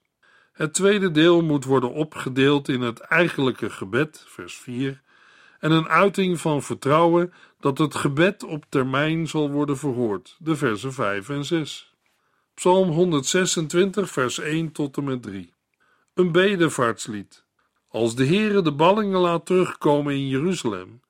Het 0.53 0.73
tweede 0.73 1.11
deel 1.11 1.43
moet 1.43 1.65
worden 1.65 1.93
opgedeeld 1.93 2.67
in 2.67 2.81
het 2.81 2.99
eigenlijke 2.99 3.69
gebed, 3.69 4.25
vers 4.27 4.55
4, 4.55 5.01
en 5.59 5.71
een 5.71 5.87
uiting 5.87 6.39
van 6.39 6.63
vertrouwen 6.63 7.33
dat 7.59 7.77
het 7.77 7.95
gebed 7.95 8.43
op 8.43 8.65
termijn 8.69 9.27
zal 9.27 9.51
worden 9.51 9.77
verhoord, 9.77 10.35
de 10.39 10.55
versen 10.55 10.93
5 10.93 11.29
en 11.29 11.45
6. 11.45 11.93
Psalm 12.53 12.89
126, 12.89 14.09
vers 14.11 14.39
1 14.39 14.71
tot 14.71 14.97
en 14.97 15.03
met 15.03 15.23
3. 15.23 15.53
Een 16.13 16.31
bedevaartslied. 16.31 17.43
Als 17.89 18.15
de 18.15 18.25
Heere 18.25 18.61
de 18.61 18.73
ballingen 18.73 19.19
laat 19.19 19.45
terugkomen 19.45 20.13
in 20.13 20.27
Jeruzalem, 20.27 21.01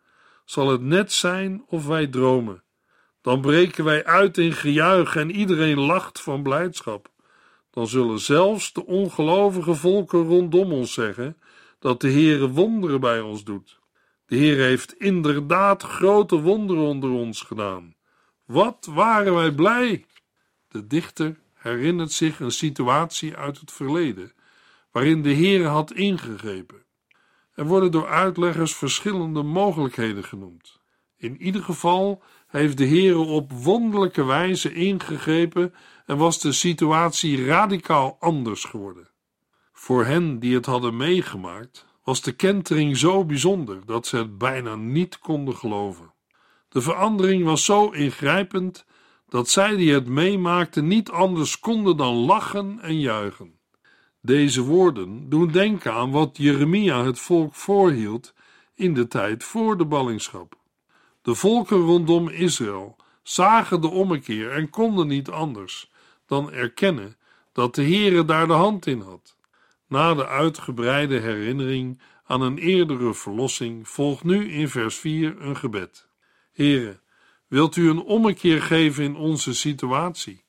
zal 0.46 0.70
het 0.70 0.82
net 0.82 1.12
zijn 1.12 1.64
of 1.68 1.86
wij 1.86 2.08
dromen. 2.08 2.64
Dan 3.26 3.42
breken 3.42 3.84
wij 3.84 4.06
uit 4.06 4.38
in 4.38 4.54
gejuich 4.54 5.16
en 5.16 5.32
iedereen 5.32 5.80
lacht 5.80 6.22
van 6.22 6.44
blijdschap. 6.44 7.10
Dan 7.72 7.88
zullen 7.88 8.20
zelfs 8.20 8.74
de 8.74 8.86
ongelovige 8.86 9.76
volken 9.76 10.24
rondom 10.24 10.72
ons 10.72 10.94
zeggen 10.94 11.38
dat 11.80 12.02
de 12.02 12.12
Heere 12.12 12.50
wonderen 12.50 13.00
bij 13.00 13.22
ons 13.22 13.44
doet. 13.44 13.80
De 14.26 14.36
Heer 14.36 14.58
heeft 14.58 14.94
inderdaad 14.94 15.84
grote 15.84 16.42
wonderen 16.42 16.84
onder 16.84 17.10
ons 17.10 17.42
gedaan. 17.42 17.96
Wat 18.46 18.88
waren 18.92 19.34
wij 19.34 19.52
blij! 19.52 20.06
De 20.68 20.88
dichter 20.88 21.40
herinnert 21.54 22.12
zich 22.12 22.40
een 22.40 22.52
situatie 22.52 23.36
uit 23.36 23.60
het 23.60 23.72
verleden 23.72 24.34
waarin 24.92 25.22
de 25.22 25.34
Heer 25.34 25.66
had 25.66 25.92
ingegrepen. 25.92 26.86
Er 27.54 27.66
worden 27.66 27.92
door 27.92 28.08
uitleggers 28.08 28.76
verschillende 28.76 29.44
mogelijkheden 29.44 30.24
genoemd. 30.24 30.80
In 31.18 31.42
ieder 31.42 31.64
geval 31.64 32.24
heeft 32.56 32.78
de 32.78 32.86
Heer 32.86 33.18
op 33.18 33.52
wonderlijke 33.52 34.24
wijze 34.24 34.74
ingegrepen 34.74 35.74
en 36.06 36.18
was 36.18 36.40
de 36.40 36.52
situatie 36.52 37.46
radicaal 37.46 38.18
anders 38.20 38.64
geworden. 38.64 39.10
Voor 39.74 40.06
hen 40.06 40.40
die 40.40 40.56
het 40.56 40.66
hadden 40.66 40.98
meegemaakt, 40.98 41.86
was 42.04 42.22
de 42.22 42.32
kentering 42.32 42.98
zo 42.98 43.26
bijzonder 43.26 43.86
dat 43.86 44.08
ze 44.08 44.18
het 44.18 44.38
bijna 44.38 44.76
niet 44.76 45.20
konden 45.20 45.56
geloven. 45.56 46.14
De 46.70 46.82
verandering 46.82 47.44
was 47.44 47.66
zo 47.66 47.90
ingrijpend 47.90 48.86
dat 49.30 49.50
zij 49.50 49.76
die 49.76 49.94
het 49.94 50.08
meemaakten 50.08 50.88
niet 50.88 51.10
anders 51.10 51.60
konden 51.60 51.98
dan 51.98 52.16
lachen 52.16 52.80
en 52.82 53.00
juichen. 53.00 53.60
Deze 54.22 54.62
woorden 54.62 55.30
doen 55.30 55.52
denken 55.52 55.94
aan 55.94 56.12
wat 56.12 56.38
Jeremia 56.38 57.06
het 57.06 57.20
volk 57.20 57.54
voorhield 57.56 58.34
in 58.76 58.94
de 58.94 59.08
tijd 59.08 59.44
voor 59.44 59.78
de 59.78 59.86
ballingschap. 59.86 60.64
De 61.26 61.36
volken 61.36 61.78
rondom 61.78 62.30
Israël 62.30 62.96
zagen 63.24 63.82
de 63.82 63.88
ommekeer 63.88 64.52
en 64.52 64.70
konden 64.70 65.08
niet 65.08 65.30
anders 65.30 65.92
dan 66.26 66.52
erkennen 66.52 67.18
dat 67.52 67.76
de 67.76 67.82
Heere 67.82 68.26
daar 68.26 68.48
de 68.48 68.54
hand 68.54 68.86
in 68.86 69.00
had. 69.00 69.38
Na 69.88 70.14
de 70.14 70.28
uitgebreide 70.28 71.20
herinnering 71.20 72.02
aan 72.24 72.42
een 72.42 72.58
eerdere 72.58 73.14
verlossing 73.14 73.88
volgt 73.88 74.24
nu 74.24 74.52
in 74.52 74.70
vers 74.70 74.96
4 74.96 75.42
een 75.42 75.56
gebed. 75.56 76.08
Heere, 76.52 77.00
wilt 77.48 77.76
u 77.76 77.90
een 77.90 78.04
ommekeer 78.04 78.62
geven 78.62 79.04
in 79.04 79.16
onze 79.16 79.54
situatie? 79.54 80.44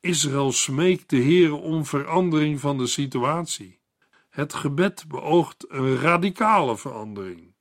Israël 0.00 0.52
smeekt 0.52 1.10
de 1.10 1.22
Heere 1.22 1.54
om 1.54 1.84
verandering 1.84 2.60
van 2.60 2.78
de 2.78 2.86
situatie. 2.86 3.80
Het 4.28 4.54
gebed 4.54 5.04
beoogt 5.08 5.64
een 5.68 5.96
radicale 5.96 6.76
verandering. 6.76 7.54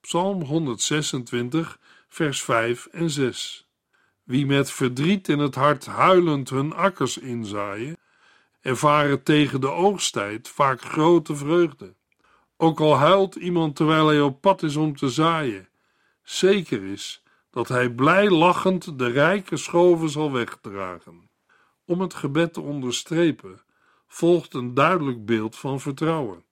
Psalm 0.00 0.42
126, 0.42 1.78
vers 2.08 2.42
5 2.42 2.86
en 2.86 3.10
6. 3.10 3.68
Wie 4.22 4.46
met 4.46 4.70
verdriet 4.70 5.28
in 5.28 5.38
het 5.38 5.54
hart 5.54 5.86
huilend 5.86 6.50
hun 6.50 6.72
akkers 6.72 7.18
inzaaien, 7.18 7.96
ervaren 8.60 9.22
tegen 9.22 9.60
de 9.60 9.70
oogsttijd 9.70 10.48
vaak 10.48 10.80
grote 10.80 11.36
vreugde. 11.36 11.94
Ook 12.56 12.80
al 12.80 12.96
huilt 12.96 13.34
iemand 13.34 13.76
terwijl 13.76 14.06
hij 14.06 14.20
op 14.20 14.40
pad 14.40 14.62
is 14.62 14.76
om 14.76 14.96
te 14.96 15.08
zaaien, 15.08 15.68
zeker 16.22 16.84
is 16.84 17.22
dat 17.50 17.68
hij 17.68 17.90
blij 17.90 18.30
lachend 18.30 18.98
de 18.98 19.06
rijke 19.06 19.56
schoven 19.56 20.08
zal 20.08 20.32
wegdragen. 20.32 21.30
Om 21.84 22.00
het 22.00 22.14
gebed 22.14 22.52
te 22.52 22.60
onderstrepen, 22.60 23.60
volgt 24.06 24.54
een 24.54 24.74
duidelijk 24.74 25.24
beeld 25.24 25.56
van 25.56 25.80
vertrouwen. 25.80 26.44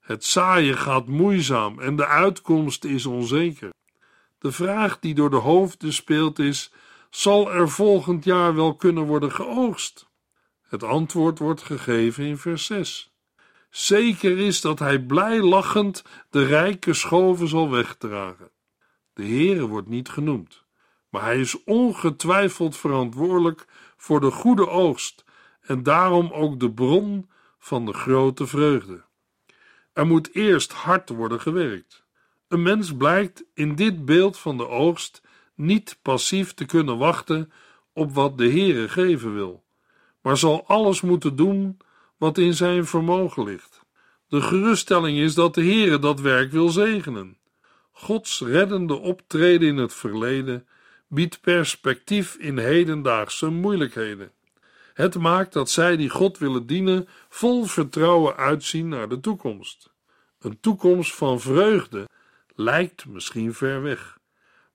Het 0.00 0.24
zaaien 0.24 0.78
gaat 0.78 1.06
moeizaam 1.06 1.80
en 1.80 1.96
de 1.96 2.06
uitkomst 2.06 2.84
is 2.84 3.06
onzeker. 3.06 3.70
De 4.46 4.52
vraag 4.52 4.98
die 4.98 5.14
door 5.14 5.30
de 5.30 5.36
hoofden 5.36 5.92
speelt 5.92 6.38
is: 6.38 6.72
zal 7.10 7.52
er 7.52 7.68
volgend 7.68 8.24
jaar 8.24 8.54
wel 8.54 8.76
kunnen 8.76 9.04
worden 9.04 9.32
geoogst? 9.32 10.08
Het 10.62 10.82
antwoord 10.82 11.38
wordt 11.38 11.62
gegeven 11.62 12.24
in 12.24 12.38
vers 12.38 12.66
6. 12.66 13.14
Zeker 13.70 14.38
is 14.38 14.60
dat 14.60 14.78
hij 14.78 14.98
blij 14.98 15.40
lachend 15.40 16.04
de 16.30 16.44
rijke 16.44 16.94
schoven 16.94 17.48
zal 17.48 17.70
wegdragen. 17.70 18.50
De 19.12 19.24
Heere 19.24 19.66
wordt 19.66 19.88
niet 19.88 20.08
genoemd, 20.08 20.64
maar 21.08 21.22
hij 21.22 21.40
is 21.40 21.64
ongetwijfeld 21.64 22.76
verantwoordelijk 22.76 23.66
voor 23.96 24.20
de 24.20 24.30
goede 24.30 24.68
oogst 24.68 25.24
en 25.60 25.82
daarom 25.82 26.32
ook 26.32 26.60
de 26.60 26.72
bron 26.72 27.30
van 27.58 27.86
de 27.86 27.92
grote 27.92 28.46
vreugde. 28.46 29.04
Er 29.92 30.06
moet 30.06 30.34
eerst 30.34 30.72
hard 30.72 31.08
worden 31.08 31.40
gewerkt. 31.40 32.05
Een 32.48 32.62
mens 32.62 32.96
blijkt 32.96 33.44
in 33.54 33.74
dit 33.74 34.04
beeld 34.04 34.38
van 34.38 34.56
de 34.56 34.68
oogst 34.68 35.22
niet 35.54 35.98
passief 36.02 36.54
te 36.54 36.64
kunnen 36.64 36.98
wachten 36.98 37.52
op 37.92 38.14
wat 38.14 38.38
de 38.38 38.50
Heere 38.50 38.88
geven 38.88 39.34
wil, 39.34 39.64
maar 40.20 40.36
zal 40.36 40.66
alles 40.66 41.00
moeten 41.00 41.36
doen 41.36 41.76
wat 42.16 42.38
in 42.38 42.54
zijn 42.54 42.86
vermogen 42.86 43.44
ligt. 43.44 43.84
De 44.28 44.40
geruststelling 44.40 45.18
is 45.18 45.34
dat 45.34 45.54
de 45.54 45.64
Heere 45.64 45.98
dat 45.98 46.20
werk 46.20 46.50
wil 46.50 46.68
zegenen. 46.68 47.38
Gods 47.92 48.40
reddende 48.40 48.94
optreden 48.94 49.68
in 49.68 49.76
het 49.76 49.94
verleden 49.94 50.66
biedt 51.08 51.40
perspectief 51.40 52.34
in 52.34 52.58
hedendaagse 52.58 53.50
moeilijkheden. 53.50 54.32
Het 54.94 55.18
maakt 55.18 55.52
dat 55.52 55.70
zij 55.70 55.96
die 55.96 56.10
God 56.10 56.38
willen 56.38 56.66
dienen 56.66 57.08
vol 57.28 57.64
vertrouwen 57.64 58.36
uitzien 58.36 58.88
naar 58.88 59.08
de 59.08 59.20
toekomst. 59.20 59.90
Een 60.38 60.60
toekomst 60.60 61.14
van 61.14 61.40
vreugde 61.40 62.06
lijkt 62.56 63.06
misschien 63.06 63.54
ver 63.54 63.82
weg, 63.82 64.18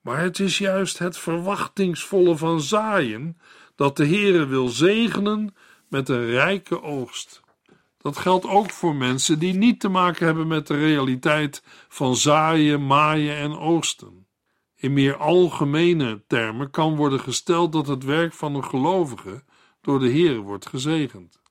maar 0.01 0.19
het 0.19 0.39
is 0.39 0.57
juist 0.57 0.97
het 0.97 1.17
verwachtingsvolle 1.17 2.37
van 2.37 2.61
zaaien 2.61 3.37
dat 3.75 3.97
de 3.97 4.07
Heere 4.07 4.45
wil 4.45 4.67
zegenen 4.67 5.55
met 5.87 6.09
een 6.09 6.25
rijke 6.25 6.81
oogst. 6.81 7.41
Dat 7.97 8.17
geldt 8.17 8.45
ook 8.45 8.69
voor 8.69 8.95
mensen 8.95 9.39
die 9.39 9.53
niet 9.53 9.79
te 9.79 9.89
maken 9.89 10.25
hebben 10.25 10.47
met 10.47 10.67
de 10.67 10.77
realiteit 10.77 11.63
van 11.87 12.15
zaaien, 12.15 12.85
maaien 12.85 13.35
en 13.35 13.57
oogsten. 13.57 14.27
In 14.75 14.93
meer 14.93 15.15
algemene 15.15 16.23
termen 16.27 16.69
kan 16.69 16.95
worden 16.95 17.19
gesteld 17.19 17.71
dat 17.71 17.87
het 17.87 18.03
werk 18.03 18.33
van 18.33 18.55
een 18.55 18.65
gelovige 18.65 19.43
door 19.81 19.99
de 19.99 20.07
Heer 20.07 20.37
wordt 20.37 20.67
gezegend. 20.67 21.41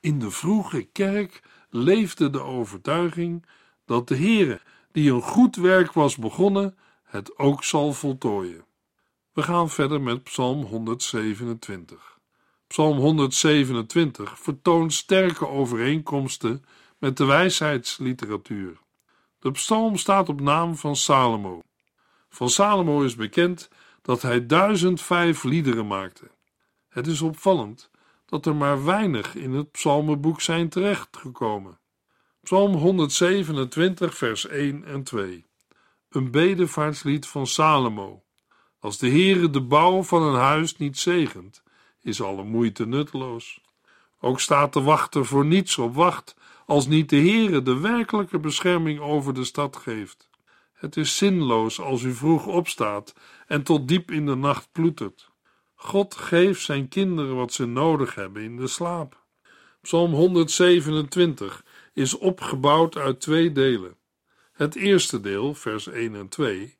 In 0.00 0.18
de 0.18 0.30
vroege 0.30 0.82
kerk 0.82 1.42
leefde 1.70 2.30
de 2.30 2.42
overtuiging 2.42 3.46
dat 3.84 4.08
de 4.08 4.14
Heer, 4.14 4.62
die 4.92 5.12
een 5.12 5.22
goed 5.22 5.56
werk 5.56 5.92
was 5.92 6.16
begonnen, 6.16 6.78
het 7.02 7.38
ook 7.38 7.64
zal 7.64 7.92
voltooien. 7.92 8.64
We 9.32 9.42
gaan 9.42 9.70
verder 9.70 10.00
met 10.00 10.22
Psalm 10.22 10.62
127. 10.62 12.18
Psalm 12.66 12.98
127 12.98 14.38
vertoont 14.38 14.92
sterke 14.92 15.48
overeenkomsten 15.48 16.64
met 16.98 17.16
de 17.16 17.24
wijsheidsliteratuur. 17.24 18.78
De 19.38 19.50
psalm 19.50 19.96
staat 19.96 20.28
op 20.28 20.40
naam 20.40 20.76
van 20.76 20.96
Salomo. 20.96 21.60
Van 22.28 22.48
Salomo 22.48 23.02
is 23.02 23.14
bekend 23.14 23.68
dat 24.02 24.22
hij 24.22 24.46
1005 24.46 25.42
liederen 25.44 25.86
maakte. 25.86 26.30
Het 26.88 27.06
is 27.06 27.20
opvallend 27.20 27.90
dat 28.26 28.46
er 28.46 28.56
maar 28.56 28.84
weinig 28.84 29.34
in 29.34 29.52
het 29.52 29.70
psalmenboek 29.70 30.40
zijn 30.40 30.68
terechtgekomen. 30.68 31.79
Psalm 32.42 32.74
127, 32.74 34.16
vers 34.16 34.46
1 34.46 34.84
en 34.84 35.02
2. 35.02 35.44
Een 36.10 36.30
bedevaartslied 36.30 37.26
van 37.26 37.46
Salomo. 37.46 38.22
Als 38.78 38.98
de 38.98 39.08
Heere 39.08 39.50
de 39.50 39.60
bouw 39.60 40.02
van 40.02 40.22
een 40.22 40.40
huis 40.40 40.76
niet 40.76 40.98
zegent, 40.98 41.62
is 42.02 42.22
alle 42.22 42.44
moeite 42.44 42.86
nutteloos. 42.86 43.60
Ook 44.20 44.40
staat 44.40 44.72
de 44.72 44.82
wachter 44.82 45.26
voor 45.26 45.44
niets 45.44 45.78
op 45.78 45.94
wacht, 45.94 46.36
als 46.66 46.86
niet 46.86 47.08
de 47.08 47.16
Heere 47.16 47.62
de 47.62 47.78
werkelijke 47.78 48.38
bescherming 48.38 49.00
over 49.00 49.34
de 49.34 49.44
stad 49.44 49.76
geeft. 49.76 50.28
Het 50.72 50.96
is 50.96 51.16
zinloos 51.16 51.80
als 51.80 52.02
u 52.02 52.12
vroeg 52.12 52.46
opstaat 52.46 53.14
en 53.46 53.62
tot 53.62 53.88
diep 53.88 54.10
in 54.10 54.26
de 54.26 54.36
nacht 54.36 54.68
ploetert. 54.72 55.30
God 55.74 56.14
geeft 56.14 56.62
zijn 56.62 56.88
kinderen 56.88 57.36
wat 57.36 57.52
ze 57.52 57.66
nodig 57.66 58.14
hebben 58.14 58.42
in 58.42 58.56
de 58.56 58.66
slaap. 58.66 59.18
Psalm 59.82 60.12
127 60.12 61.64
is 61.92 62.18
opgebouwd 62.18 62.96
uit 62.96 63.20
twee 63.20 63.52
delen. 63.52 63.96
Het 64.52 64.74
eerste 64.74 65.20
deel, 65.20 65.54
vers 65.54 65.86
1 65.86 66.14
en 66.14 66.28
2, 66.28 66.76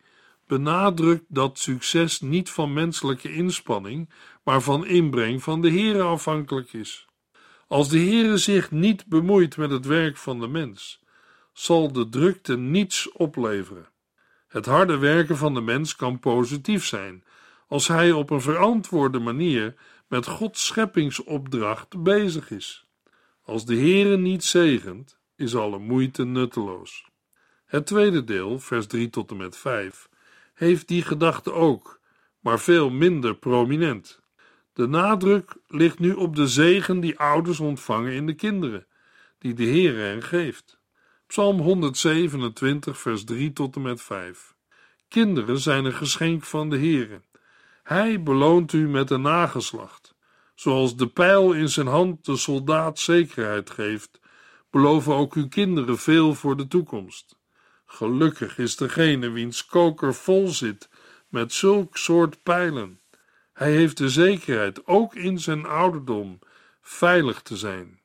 benadrukt 0.47 1.25
dat 1.29 1.59
succes 1.59 2.21
niet 2.21 2.51
van 2.51 2.73
menselijke 2.73 3.33
inspanning, 3.33 4.11
maar 4.45 4.61
van 4.61 4.87
inbreng 4.87 5.43
van 5.43 5.61
de 5.61 5.71
Heere 5.71 6.03
afhankelijk 6.03 6.73
is. 6.73 7.07
Als 7.69 7.89
de 7.89 7.99
Heere 7.99 8.37
zich 8.37 8.71
niet 8.71 9.07
bemoeit 9.07 9.57
met 9.57 9.71
het 9.71 9.87
werk 9.87 10.17
van 10.17 10.41
de 10.41 10.49
mens, 10.49 11.03
zal 11.53 11.93
de 11.93 12.09
drukte 12.09 12.57
niets 12.57 13.13
opleveren. 13.13 13.89
Het 14.49 14.67
harde 14.67 14.99
werken 14.99 15.37
van 15.37 15.55
de 15.55 15.61
mens 15.61 15.97
kan 15.97 16.19
positief 16.19 16.85
zijn 16.85 17.25
als 17.69 17.89
hij 17.89 18.13
op 18.13 18.31
een 18.31 18.41
verantwoorde 18.41 19.19
manier 19.19 19.75
met 20.09 20.27
Gods 20.27 20.67
scheppingsopdracht 20.67 22.03
bezig 22.03 22.51
is. 22.51 22.90
Als 23.51 23.65
de 23.65 23.77
Heere 23.77 24.17
niet 24.17 24.45
zegent, 24.45 25.19
is 25.37 25.55
alle 25.55 25.79
moeite 25.79 26.25
nutteloos. 26.25 27.11
Het 27.67 27.87
tweede 27.87 28.25
deel, 28.25 28.59
vers 28.59 28.87
3 28.87 29.11
tot 29.11 29.31
en 29.31 29.37
met 29.37 29.57
5, 29.57 30.09
heeft 30.55 30.89
die 30.89 31.03
gedachte 31.03 31.53
ook, 31.53 32.01
maar 32.41 32.61
veel 32.61 32.91
minder 32.91 33.35
prominent. 33.35 34.21
De 34.73 34.87
nadruk 34.87 35.57
ligt 35.67 35.99
nu 35.99 36.13
op 36.13 36.37
de 36.37 36.49
zegen 36.49 37.01
die 37.01 37.19
ouders 37.19 37.61
ontvangen 37.61 38.13
in 38.13 38.27
de 38.27 38.35
kinderen, 38.35 38.87
die 39.39 39.55
de 39.55 39.65
Heer 39.65 39.99
hen 39.99 40.23
geeft. 40.23 40.81
Psalm 41.27 41.61
127, 41.61 42.99
vers 42.99 43.25
3 43.25 43.53
tot 43.53 43.77
en 43.77 43.83
met 43.83 44.03
5. 44.03 44.55
Kinderen 45.09 45.59
zijn 45.59 45.85
een 45.85 45.93
geschenk 45.93 46.45
van 46.45 46.71
de 46.71 46.77
Heere. 46.79 47.21
Hij 47.83 48.23
beloont 48.23 48.73
u 48.73 48.89
met 48.89 49.11
een 49.11 49.23
nageslacht. 49.23 50.10
Zoals 50.61 50.97
de 50.97 51.07
pijl 51.07 51.53
in 51.53 51.69
zijn 51.69 51.87
hand 51.87 52.25
de 52.25 52.37
soldaat 52.37 52.99
zekerheid 52.99 53.71
geeft, 53.71 54.21
beloven 54.71 55.15
ook 55.15 55.35
uw 55.35 55.49
kinderen 55.49 55.99
veel 55.99 56.35
voor 56.35 56.57
de 56.57 56.69
toekomst. 56.69 57.39
Gelukkig 57.87 58.59
is 58.59 58.77
degene 58.77 59.31
wiens 59.31 59.67
koker 59.67 60.15
vol 60.15 60.49
zit 60.49 60.89
met 61.29 61.53
zulk 61.53 61.97
soort 61.97 62.43
pijlen. 62.43 63.01
Hij 63.53 63.73
heeft 63.73 63.97
de 63.97 64.09
zekerheid 64.09 64.87
ook 64.87 65.15
in 65.15 65.39
zijn 65.39 65.67
ouderdom 65.67 66.39
veilig 66.81 67.43
te 67.43 67.57
zijn. 67.57 68.01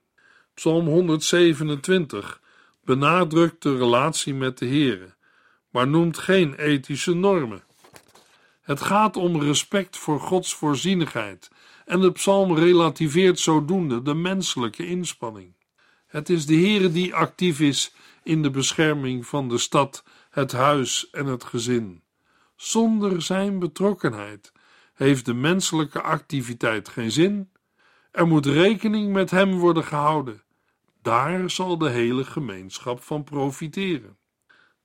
Psalm 0.53 0.87
127 0.87 2.41
benadrukt 2.83 3.61
de 3.61 3.77
relatie 3.77 4.33
met 4.33 4.57
de 4.57 4.65
Heere, 4.65 5.13
maar 5.69 5.87
noemt 5.87 6.17
geen 6.17 6.55
ethische 6.55 7.13
normen. 7.13 7.63
Het 8.61 8.81
gaat 8.81 9.15
om 9.17 9.41
respect 9.41 9.97
voor 9.97 10.19
Gods 10.19 10.55
voorzienigheid 10.55 11.49
en 11.85 11.99
de 12.01 12.11
psalm 12.11 12.55
relativeert 12.57 13.39
zodoende 13.39 14.01
de 14.01 14.13
menselijke 14.13 14.87
inspanning. 14.87 15.53
Het 16.07 16.29
is 16.29 16.45
de 16.45 16.55
Heere 16.55 16.91
die 16.91 17.15
actief 17.15 17.59
is 17.59 17.93
in 18.23 18.41
de 18.41 18.49
bescherming 18.49 19.25
van 19.25 19.49
de 19.49 19.57
stad, 19.57 20.03
het 20.29 20.51
huis 20.51 21.09
en 21.09 21.25
het 21.25 21.43
gezin. 21.43 22.03
Zonder 22.55 23.21
zijn 23.21 23.59
betrokkenheid 23.59 24.51
heeft 24.93 25.25
de 25.25 25.33
menselijke 25.33 26.01
activiteit 26.01 26.89
geen 26.89 27.11
zin. 27.11 27.49
Er 28.11 28.27
moet 28.27 28.45
rekening 28.45 29.13
met 29.13 29.31
hem 29.31 29.51
worden 29.59 29.83
gehouden. 29.83 30.43
Daar 31.01 31.49
zal 31.49 31.77
de 31.77 31.89
hele 31.89 32.23
gemeenschap 32.23 33.03
van 33.03 33.23
profiteren. 33.23 34.17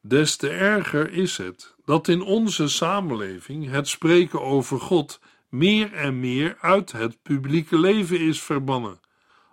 Des 0.01 0.37
te 0.37 0.49
erger 0.49 1.13
is 1.13 1.37
het 1.37 1.75
dat 1.85 2.09
in 2.09 2.23
onze 2.23 2.69
samenleving 2.69 3.71
het 3.71 3.89
spreken 3.89 4.41
over 4.41 4.81
God 4.81 5.21
meer 5.51 5.93
en 5.93 6.21
meer 6.21 6.57
uit 6.61 6.93
het 6.93 7.23
publieke 7.23 7.79
leven 7.79 8.21
is 8.21 8.43
verbannen, 8.43 9.01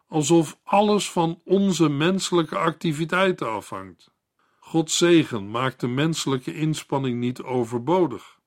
alsof 0.07 0.59
alles 0.63 1.11
van 1.11 1.41
onze 1.45 1.89
menselijke 1.89 2.57
activiteiten 2.57 3.51
afhangt. 3.51 4.11
Gods 4.59 4.97
zegen 4.97 5.49
maakt 5.51 5.79
de 5.79 5.87
menselijke 5.87 6.53
inspanning 6.53 7.19
niet 7.19 7.41
overbodig. 7.41 8.39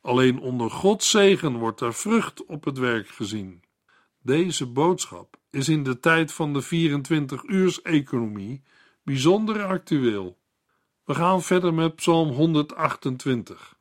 Alleen 0.00 0.40
onder 0.40 0.70
Gods 0.70 1.10
zegen 1.10 1.56
wordt 1.56 1.80
er 1.80 1.94
vrucht 1.94 2.44
op 2.46 2.64
het 2.64 2.78
werk 2.78 3.08
gezien. 3.08 3.62
Deze 4.22 4.66
boodschap 4.66 5.36
is 5.50 5.68
in 5.68 5.82
de 5.82 6.00
tijd 6.00 6.32
van 6.32 6.52
de 6.52 6.64
24-uurs-economie 6.64 8.62
bijzonder 9.02 9.64
actueel. 9.64 10.38
We 11.04 11.14
gaan 11.14 11.42
verder 11.42 11.74
met 11.74 11.94
Psalm 11.94 12.28
128. 12.28 13.78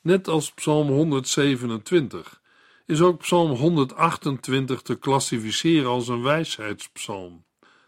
Net 0.00 0.28
als 0.28 0.52
Psalm 0.52 0.88
127 0.88 2.42
is 2.86 3.00
ook 3.00 3.18
Psalm 3.18 3.50
128 3.50 4.82
te 4.82 4.94
klassificeren 4.94 5.90
als 5.90 6.08
een 6.08 6.22
wijsheidspsalm. 6.22 7.44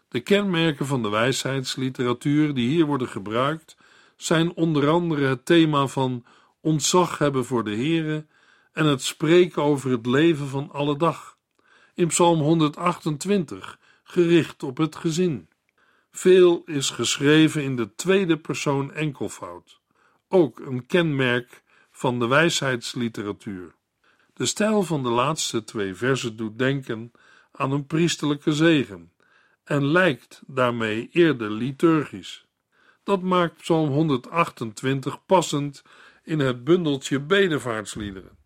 De 0.07 0.19
kenmerken 0.19 0.85
van 0.85 1.01
de 1.01 1.09
wijsheidsliteratuur 1.09 2.53
die 2.53 2.69
hier 2.69 2.85
worden 2.85 3.07
gebruikt 3.07 3.77
zijn 4.17 4.55
onder 4.55 4.89
andere 4.89 5.25
het 5.25 5.45
thema 5.45 5.87
van 5.87 6.25
ontzag 6.61 7.17
hebben 7.17 7.45
voor 7.45 7.63
de 7.63 7.75
Here 7.75 8.25
en 8.71 8.85
het 8.85 9.01
spreken 9.01 9.63
over 9.63 9.91
het 9.91 10.05
leven 10.05 10.47
van 10.47 10.71
alle 10.71 10.97
dag. 10.97 11.37
In 11.93 12.07
Psalm 12.07 12.39
128 12.39 13.79
gericht 14.03 14.63
op 14.63 14.77
het 14.77 14.95
gezin. 14.95 15.49
Veel 16.11 16.61
is 16.65 16.89
geschreven 16.89 17.63
in 17.63 17.75
de 17.75 17.95
tweede 17.95 18.37
persoon 18.37 18.93
enkelvoud, 18.93 19.81
ook 20.27 20.59
een 20.59 20.85
kenmerk 20.85 21.63
van 21.91 22.19
de 22.19 22.27
wijsheidsliteratuur. 22.27 23.75
De 24.37 24.45
stijl 24.45 24.83
van 24.83 25.03
de 25.03 25.09
laatste 25.09 25.63
twee 25.63 25.95
versen 25.95 26.35
doet 26.35 26.57
denken 26.57 27.11
aan 27.51 27.71
een 27.71 27.85
priesterlijke 27.85 28.53
zegen 28.53 29.11
en 29.63 29.85
lijkt 29.85 30.41
daarmee 30.47 31.09
eerder 31.11 31.51
liturgisch. 31.51 32.45
Dat 33.03 33.21
maakt 33.21 33.57
Psalm 33.57 33.89
128 33.89 35.25
passend 35.25 35.83
in 36.23 36.39
het 36.39 36.63
bundeltje 36.63 37.19
bedevaartsliederen. 37.19 38.37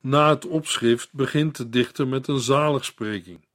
Na 0.00 0.28
het 0.28 0.46
opschrift 0.46 1.12
begint 1.12 1.56
de 1.56 1.68
dichter 1.68 2.08
met 2.08 2.28
een 2.28 2.40
zaligspreking, 2.40 3.48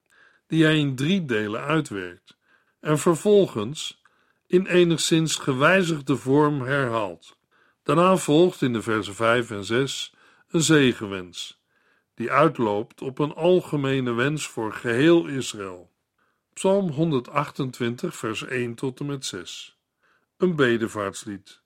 die 0.47 0.63
hij 0.63 0.77
in 0.77 0.95
drie 0.95 1.25
delen 1.25 1.61
uitwerkt 1.61 2.37
en 2.79 2.99
vervolgens 2.99 4.01
in 4.47 4.65
enigszins 4.65 5.35
gewijzigde 5.35 6.15
vorm 6.15 6.61
herhaalt. 6.61 7.37
Daarna 7.83 8.17
volgt 8.17 8.61
in 8.61 8.73
de 8.73 8.81
versen 8.81 9.15
5 9.15 9.51
en 9.51 9.63
6 9.63 10.13
een 10.47 10.61
zegenwens, 10.61 11.58
die 12.19 12.31
uitloopt 12.31 13.01
op 13.01 13.19
een 13.19 13.33
algemene 13.33 14.13
wens 14.13 14.47
voor 14.47 14.73
geheel 14.73 15.27
Israël. 15.27 15.91
Psalm 16.53 16.89
128, 16.89 18.15
vers 18.15 18.45
1 18.45 18.75
tot 18.75 18.99
en 18.99 19.05
met 19.05 19.25
6. 19.25 19.77
Een 20.37 20.55
bedevaartslied. 20.55 21.61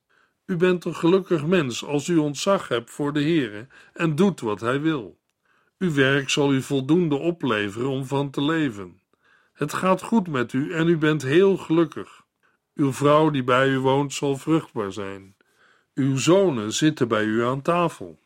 U 0.45 0.57
bent 0.57 0.85
een 0.85 0.95
gelukkig 0.95 1.45
mens 1.45 1.85
als 1.85 2.07
u 2.07 2.17
ontzag 2.17 2.67
hebt 2.67 2.91
voor 2.91 3.13
de 3.13 3.21
Heere 3.21 3.67
en 3.93 4.15
doet 4.15 4.39
wat 4.39 4.59
Hij 4.59 4.81
wil. 4.81 5.19
Uw 5.77 5.93
werk 5.93 6.29
zal 6.29 6.53
u 6.53 6.61
voldoende 6.61 7.15
opleveren 7.15 7.89
om 7.89 8.05
van 8.05 8.29
te 8.29 8.41
leven. 8.41 9.01
Het 9.53 9.73
gaat 9.73 10.01
goed 10.01 10.27
met 10.27 10.53
u 10.53 10.73
en 10.73 10.87
u 10.87 10.97
bent 10.97 11.21
heel 11.21 11.57
gelukkig. 11.57 12.23
Uw 12.75 12.93
vrouw 12.93 13.29
die 13.29 13.43
bij 13.43 13.69
u 13.69 13.79
woont 13.79 14.13
zal 14.13 14.37
vruchtbaar 14.37 14.91
zijn. 14.91 15.35
Uw 15.93 16.17
zonen 16.17 16.73
zitten 16.73 17.07
bij 17.07 17.23
u 17.23 17.43
aan 17.43 17.61
tafel. 17.61 18.19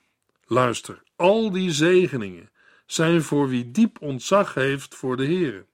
Luister, 0.46 1.06
al 1.18 1.52
die 1.52 1.72
zegeningen 1.72 2.50
zijn 2.86 3.22
voor 3.22 3.50
wie 3.50 3.72
diep 3.72 4.02
ontzag 4.02 4.54
heeft 4.54 4.96
voor 4.96 5.18
de 5.18 5.26
Heere. 5.26 5.66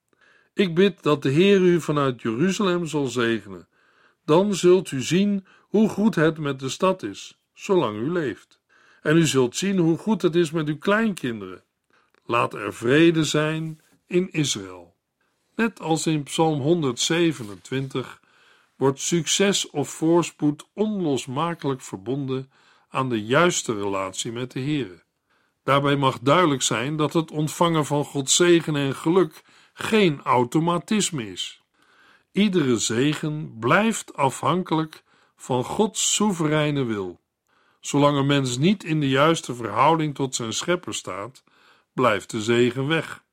Ik 0.54 0.76
bid 0.76 1.04
dat 1.04 1.22
de 1.22 1.30
Heer 1.30 1.62
u 1.62 1.82
vanuit 1.82 2.22
Jeruzalem 2.22 2.86
zal 2.86 3.06
zegenen. 3.06 3.68
Dan 4.26 4.56
zult 4.56 4.92
u 4.92 5.02
zien 5.02 5.46
hoe 5.60 5.90
goed 5.90 6.16
het 6.16 6.38
met 6.38 6.60
de 6.60 6.70
stad 6.70 7.04
is, 7.04 7.40
zolang 7.54 7.98
u 7.98 8.12
leeft. 8.12 8.60
En 9.02 9.18
u 9.18 9.28
zult 9.28 9.56
zien 9.56 9.78
hoe 9.78 9.98
goed 9.98 10.22
het 10.22 10.36
is 10.36 10.52
met 10.52 10.68
uw 10.68 10.78
kleinkinderen. 10.78 11.64
Laat 12.26 12.54
er 12.54 12.74
vrede 12.74 13.24
zijn 13.24 13.82
in 14.08 14.32
Israël. 14.32 14.96
Net 15.56 15.80
als 15.80 16.08
in 16.08 16.24
Psalm 16.24 16.62
127 16.62 18.22
wordt 18.76 19.00
succes 19.00 19.70
of 19.70 19.90
voorspoed 19.90 20.66
onlosmakelijk 20.74 21.82
verbonden 21.82 22.52
aan 22.90 23.10
de 23.10 23.26
juiste 23.26 23.74
relatie 23.74 24.32
met 24.32 24.52
de 24.52 24.60
Heer. 24.60 25.04
Daarbij 25.64 25.96
mag 25.96 26.20
duidelijk 26.20 26.62
zijn 26.62 26.96
dat 26.96 27.14
het 27.14 27.32
ontvangen 27.32 27.86
van 27.86 28.06
Gods 28.06 28.36
zegen 28.36 28.76
en 28.76 28.96
geluk 28.96 29.44
geen 29.74 30.22
automatisme 30.22 31.32
is. 31.32 31.62
Iedere 32.32 32.78
zegen 32.78 33.56
blijft 33.60 34.16
afhankelijk 34.16 35.04
van 35.36 35.64
Gods 35.64 36.14
soevereine 36.14 36.84
wil. 36.84 37.20
Zolang 37.80 38.18
een 38.18 38.26
mens 38.26 38.58
niet 38.58 38.84
in 38.84 39.00
de 39.00 39.10
juiste 39.10 39.56
verhouding 39.56 40.16
tot 40.16 40.36
zijn 40.36 40.54
schepper 40.54 40.94
staat, 40.94 41.44
blijft 41.94 42.30
de 42.30 42.42
zegen 42.42 42.88
weg. 42.88 43.24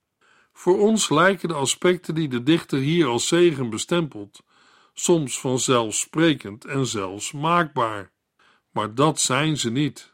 Voor 0.52 0.78
ons 0.78 1.08
lijken 1.08 1.48
de 1.48 1.54
aspecten 1.54 2.14
die 2.14 2.28
de 2.28 2.42
dichter 2.42 2.78
hier 2.78 3.06
als 3.06 3.28
zegen 3.28 3.70
bestempelt, 3.70 4.42
soms 4.94 5.40
vanzelfsprekend 5.40 6.64
en 6.64 6.86
zelfs 6.86 7.32
maakbaar. 7.32 8.12
Maar 8.70 8.94
dat 8.94 9.20
zijn 9.20 9.56
ze 9.56 9.70
niet. 9.70 10.09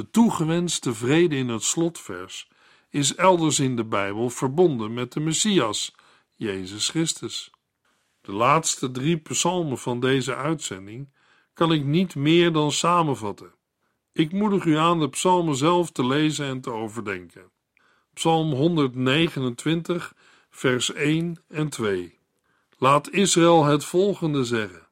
De 0.00 0.10
toegewenste 0.10 0.94
vrede 0.94 1.36
in 1.36 1.48
het 1.48 1.62
slotvers 1.62 2.48
is 2.88 3.14
elders 3.14 3.58
in 3.58 3.76
de 3.76 3.84
Bijbel 3.84 4.30
verbonden 4.30 4.94
met 4.94 5.12
de 5.12 5.20
Messias, 5.20 5.94
Jezus 6.36 6.88
Christus. 6.88 7.50
De 8.20 8.32
laatste 8.32 8.90
drie 8.90 9.16
psalmen 9.16 9.78
van 9.78 10.00
deze 10.00 10.34
uitzending 10.34 11.12
kan 11.54 11.72
ik 11.72 11.84
niet 11.84 12.14
meer 12.14 12.52
dan 12.52 12.72
samenvatten. 12.72 13.54
Ik 14.12 14.32
moedig 14.32 14.64
u 14.64 14.76
aan 14.76 15.00
de 15.00 15.08
psalmen 15.08 15.56
zelf 15.56 15.90
te 15.90 16.06
lezen 16.06 16.46
en 16.46 16.60
te 16.60 16.70
overdenken. 16.70 17.50
Psalm 18.14 18.52
129, 18.52 20.14
vers 20.50 20.92
1 20.92 21.42
en 21.48 21.68
2. 21.68 22.18
Laat 22.78 23.10
Israël 23.10 23.64
het 23.64 23.84
volgende 23.84 24.44
zeggen: 24.44 24.86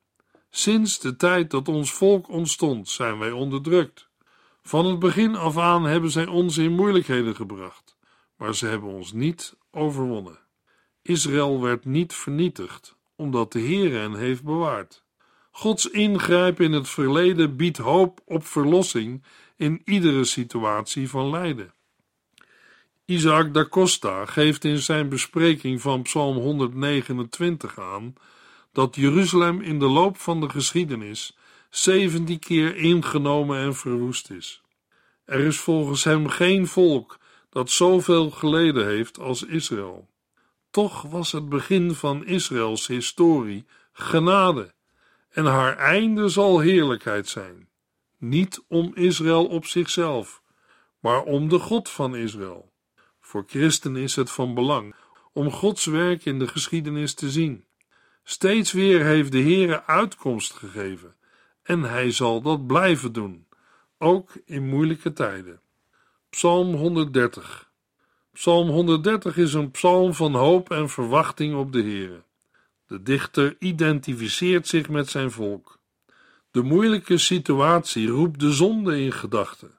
Sinds 0.50 1.00
de 1.00 1.16
tijd 1.16 1.50
dat 1.50 1.68
ons 1.68 1.92
volk 1.92 2.28
ontstond, 2.28 2.88
zijn 2.88 3.18
wij 3.18 3.30
onderdrukt. 3.30 4.07
Van 4.68 4.86
het 4.86 4.98
begin 4.98 5.34
af 5.36 5.58
aan 5.58 5.84
hebben 5.84 6.10
zij 6.10 6.26
ons 6.26 6.58
in 6.58 6.72
moeilijkheden 6.72 7.36
gebracht, 7.36 7.96
maar 8.36 8.54
ze 8.54 8.66
hebben 8.66 8.88
ons 8.88 9.12
niet 9.12 9.56
overwonnen. 9.70 10.38
Israël 11.02 11.60
werd 11.60 11.84
niet 11.84 12.14
vernietigd, 12.14 12.96
omdat 13.16 13.52
de 13.52 13.58
Heer 13.58 14.00
hen 14.00 14.14
heeft 14.14 14.42
bewaard. 14.42 15.04
Gods 15.50 15.90
ingrijpen 15.90 16.64
in 16.64 16.72
het 16.72 16.88
verleden 16.88 17.56
biedt 17.56 17.76
hoop 17.76 18.20
op 18.24 18.46
verlossing 18.46 19.24
in 19.56 19.82
iedere 19.84 20.24
situatie 20.24 21.08
van 21.08 21.30
lijden. 21.30 21.74
Isaac 23.04 23.54
da 23.54 23.64
Costa 23.64 24.26
geeft 24.26 24.64
in 24.64 24.78
zijn 24.78 25.08
bespreking 25.08 25.80
van 25.80 26.02
Psalm 26.02 26.36
129 26.36 27.78
aan 27.78 28.14
dat 28.72 28.96
Jeruzalem 28.96 29.60
in 29.60 29.78
de 29.78 29.88
loop 29.88 30.16
van 30.18 30.40
de 30.40 30.48
geschiedenis 30.48 31.37
17 31.70 32.38
keer 32.38 32.76
ingenomen 32.76 33.58
en 33.58 33.74
verwoest 33.74 34.30
is. 34.30 34.62
Er 35.24 35.40
is 35.40 35.58
volgens 35.58 36.04
hem 36.04 36.28
geen 36.28 36.66
volk 36.66 37.18
dat 37.50 37.70
zoveel 37.70 38.30
geleden 38.30 38.86
heeft 38.86 39.18
als 39.18 39.42
Israël. 39.42 40.08
Toch 40.70 41.02
was 41.02 41.32
het 41.32 41.48
begin 41.48 41.94
van 41.94 42.26
Israëls 42.26 42.86
historie 42.86 43.66
genade 43.92 44.74
en 45.28 45.44
haar 45.44 45.76
einde 45.76 46.28
zal 46.28 46.58
heerlijkheid 46.58 47.28
zijn. 47.28 47.68
Niet 48.18 48.64
om 48.68 48.94
Israël 48.94 49.46
op 49.46 49.66
zichzelf, 49.66 50.42
maar 51.00 51.22
om 51.22 51.48
de 51.48 51.58
God 51.58 51.88
van 51.88 52.16
Israël. 52.16 52.72
Voor 53.20 53.44
christenen 53.46 54.02
is 54.02 54.16
het 54.16 54.30
van 54.30 54.54
belang 54.54 54.94
om 55.32 55.50
Gods 55.50 55.84
werk 55.84 56.24
in 56.24 56.38
de 56.38 56.48
geschiedenis 56.48 57.14
te 57.14 57.30
zien. 57.30 57.64
Steeds 58.24 58.72
weer 58.72 59.04
heeft 59.04 59.32
de 59.32 59.42
Heere 59.42 59.84
uitkomst 59.84 60.52
gegeven 60.52 61.16
en 61.68 61.82
hij 61.82 62.10
zal 62.10 62.42
dat 62.42 62.66
blijven 62.66 63.12
doen, 63.12 63.46
ook 63.98 64.30
in 64.44 64.68
moeilijke 64.68 65.12
tijden. 65.12 65.60
Psalm 66.30 66.74
130 66.74 67.70
Psalm 68.32 68.68
130 68.68 69.36
is 69.36 69.54
een 69.54 69.70
psalm 69.70 70.14
van 70.14 70.34
hoop 70.34 70.70
en 70.70 70.88
verwachting 70.88 71.56
op 71.56 71.72
de 71.72 71.82
Heere. 71.82 72.22
De 72.86 73.02
dichter 73.02 73.56
identificeert 73.58 74.66
zich 74.66 74.88
met 74.88 75.08
zijn 75.08 75.30
volk. 75.30 75.78
De 76.50 76.62
moeilijke 76.62 77.18
situatie 77.18 78.08
roept 78.08 78.40
de 78.40 78.52
zonde 78.52 79.00
in 79.00 79.12
gedachten, 79.12 79.78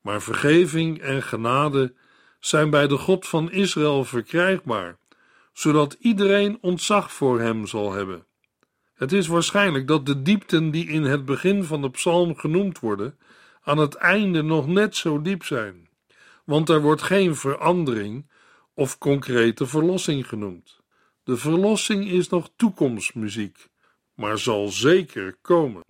maar 0.00 0.22
vergeving 0.22 1.00
en 1.00 1.22
genade 1.22 1.94
zijn 2.40 2.70
bij 2.70 2.86
de 2.86 2.98
God 2.98 3.26
van 3.26 3.52
Israël 3.52 4.04
verkrijgbaar, 4.04 4.98
zodat 5.52 5.96
iedereen 6.00 6.58
ontzag 6.60 7.12
voor 7.12 7.40
hem 7.40 7.66
zal 7.66 7.92
hebben. 7.92 8.26
Het 8.96 9.12
is 9.12 9.26
waarschijnlijk 9.26 9.86
dat 9.86 10.06
de 10.06 10.22
diepten 10.22 10.70
die 10.70 10.88
in 10.88 11.02
het 11.02 11.24
begin 11.24 11.64
van 11.64 11.82
de 11.82 11.90
psalm 11.90 12.36
genoemd 12.36 12.78
worden, 12.78 13.18
aan 13.62 13.78
het 13.78 13.94
einde 13.94 14.42
nog 14.42 14.66
net 14.66 14.96
zo 14.96 15.22
diep 15.22 15.44
zijn, 15.44 15.88
want 16.44 16.68
er 16.68 16.80
wordt 16.80 17.02
geen 17.02 17.36
verandering 17.36 18.30
of 18.74 18.98
concrete 18.98 19.66
verlossing 19.66 20.28
genoemd. 20.28 20.80
De 21.24 21.36
verlossing 21.36 22.08
is 22.08 22.28
nog 22.28 22.50
toekomstmuziek, 22.56 23.68
maar 24.14 24.38
zal 24.38 24.68
zeker 24.68 25.36
komen. 25.42 25.84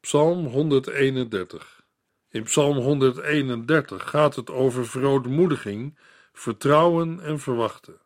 Psalm 0.00 0.46
131. 0.46 1.84
In 2.28 2.42
Psalm 2.42 2.76
131 2.76 4.10
gaat 4.10 4.36
het 4.36 4.50
over 4.50 4.86
verootmoediging, 4.86 5.98
vertrouwen 6.32 7.20
en 7.20 7.40
verwachten. 7.40 8.00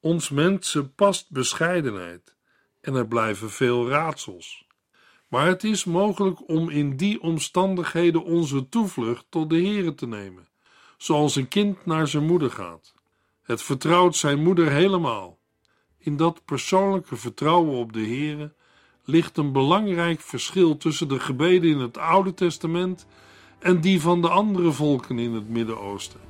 Ons 0.00 0.30
mensen 0.30 0.94
past 0.94 1.30
bescheidenheid 1.30 2.38
en 2.80 2.94
er 2.94 3.06
blijven 3.06 3.50
veel 3.50 3.88
raadsels. 3.88 4.66
Maar 5.28 5.46
het 5.46 5.64
is 5.64 5.84
mogelijk 5.84 6.48
om 6.48 6.70
in 6.70 6.96
die 6.96 7.22
omstandigheden 7.22 8.24
onze 8.24 8.68
toevlucht 8.68 9.26
tot 9.28 9.50
de 9.50 9.56
Heere 9.56 9.94
te 9.94 10.06
nemen, 10.06 10.48
zoals 10.96 11.36
een 11.36 11.48
kind 11.48 11.86
naar 11.86 12.08
zijn 12.08 12.26
moeder 12.26 12.50
gaat. 12.50 12.94
Het 13.42 13.62
vertrouwt 13.62 14.16
zijn 14.16 14.42
moeder 14.42 14.70
helemaal. 14.70 15.38
In 15.98 16.16
dat 16.16 16.44
persoonlijke 16.44 17.16
vertrouwen 17.16 17.74
op 17.74 17.92
de 17.92 18.06
Heere 18.06 18.54
ligt 19.04 19.36
een 19.36 19.52
belangrijk 19.52 20.20
verschil 20.20 20.76
tussen 20.76 21.08
de 21.08 21.20
gebeden 21.20 21.70
in 21.70 21.78
het 21.78 21.98
Oude 21.98 22.34
Testament 22.34 23.06
en 23.58 23.80
die 23.80 24.00
van 24.00 24.22
de 24.22 24.28
andere 24.28 24.72
volken 24.72 25.18
in 25.18 25.32
het 25.32 25.48
Midden-Oosten. 25.48 26.20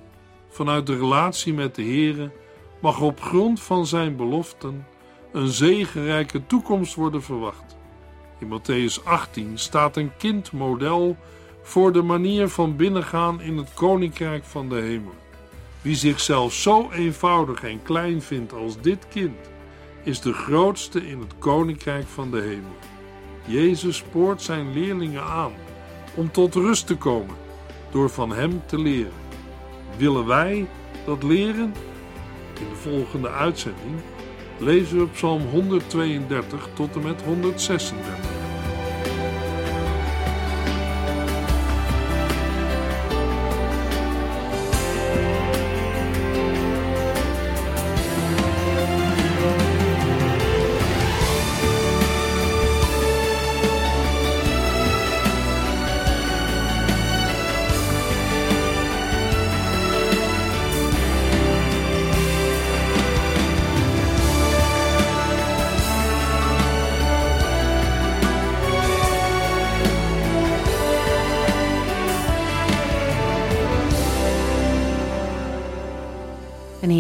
Vanuit 0.49 0.87
de 0.87 0.99
relatie 0.99 1.55
met 1.55 1.75
de 1.75 1.83
Heere 1.83 2.33
mag 2.81 3.01
op 3.01 3.21
grond 3.21 3.61
van 3.61 3.87
zijn 3.87 4.17
beloften 4.17 4.87
een 5.33 5.49
zegenrijke 5.49 6.47
toekomst 6.47 6.95
worden 6.95 7.23
verwacht. 7.23 7.77
In 8.38 8.49
Matthäus 8.49 9.05
18 9.05 9.59
staat 9.59 9.97
een 9.97 10.16
kindmodel 10.16 11.16
voor 11.62 11.93
de 11.93 12.03
manier 12.03 12.49
van 12.49 12.77
binnengaan 12.77 13.40
in 13.40 13.57
het 13.57 13.75
koninkrijk 13.75 14.45
van 14.45 14.69
de 14.69 14.77
hemel. 14.77 15.14
Wie 15.83 15.97
zichzelf 15.97 16.53
zo 16.53 16.90
eenvoudig 16.90 17.62
en 17.64 17.83
klein 17.83 18.23
vindt 18.23 18.53
als 18.53 18.81
dit 18.81 19.09
kind, 19.09 19.51
is 20.03 20.21
de 20.21 20.33
grootste 20.33 21.07
in 21.07 21.19
het 21.19 21.35
koninkrijk 21.38 22.07
van 22.07 22.31
de 22.31 22.40
hemel. 22.40 22.77
Jezus 23.45 23.97
spoort 23.97 24.43
zijn 24.43 24.73
leerlingen 24.73 25.23
aan 25.23 25.53
om 26.14 26.31
tot 26.31 26.55
rust 26.55 26.87
te 26.87 26.97
komen 26.97 27.37
door 27.90 28.11
van 28.11 28.33
hem 28.33 28.62
te 28.66 28.79
leren. 28.79 29.12
Willen 29.97 30.27
wij 30.27 30.69
dat 31.07 31.23
leren? 31.23 31.75
In 32.61 32.69
de 32.69 32.75
volgende 32.75 33.31
uitzending 33.31 34.01
lezen 34.61 34.99
we 34.99 35.07
Psalm 35.07 35.42
132 35.42 36.68
tot 36.75 36.94
en 36.94 37.03
met 37.03 37.23
136. 37.23 38.39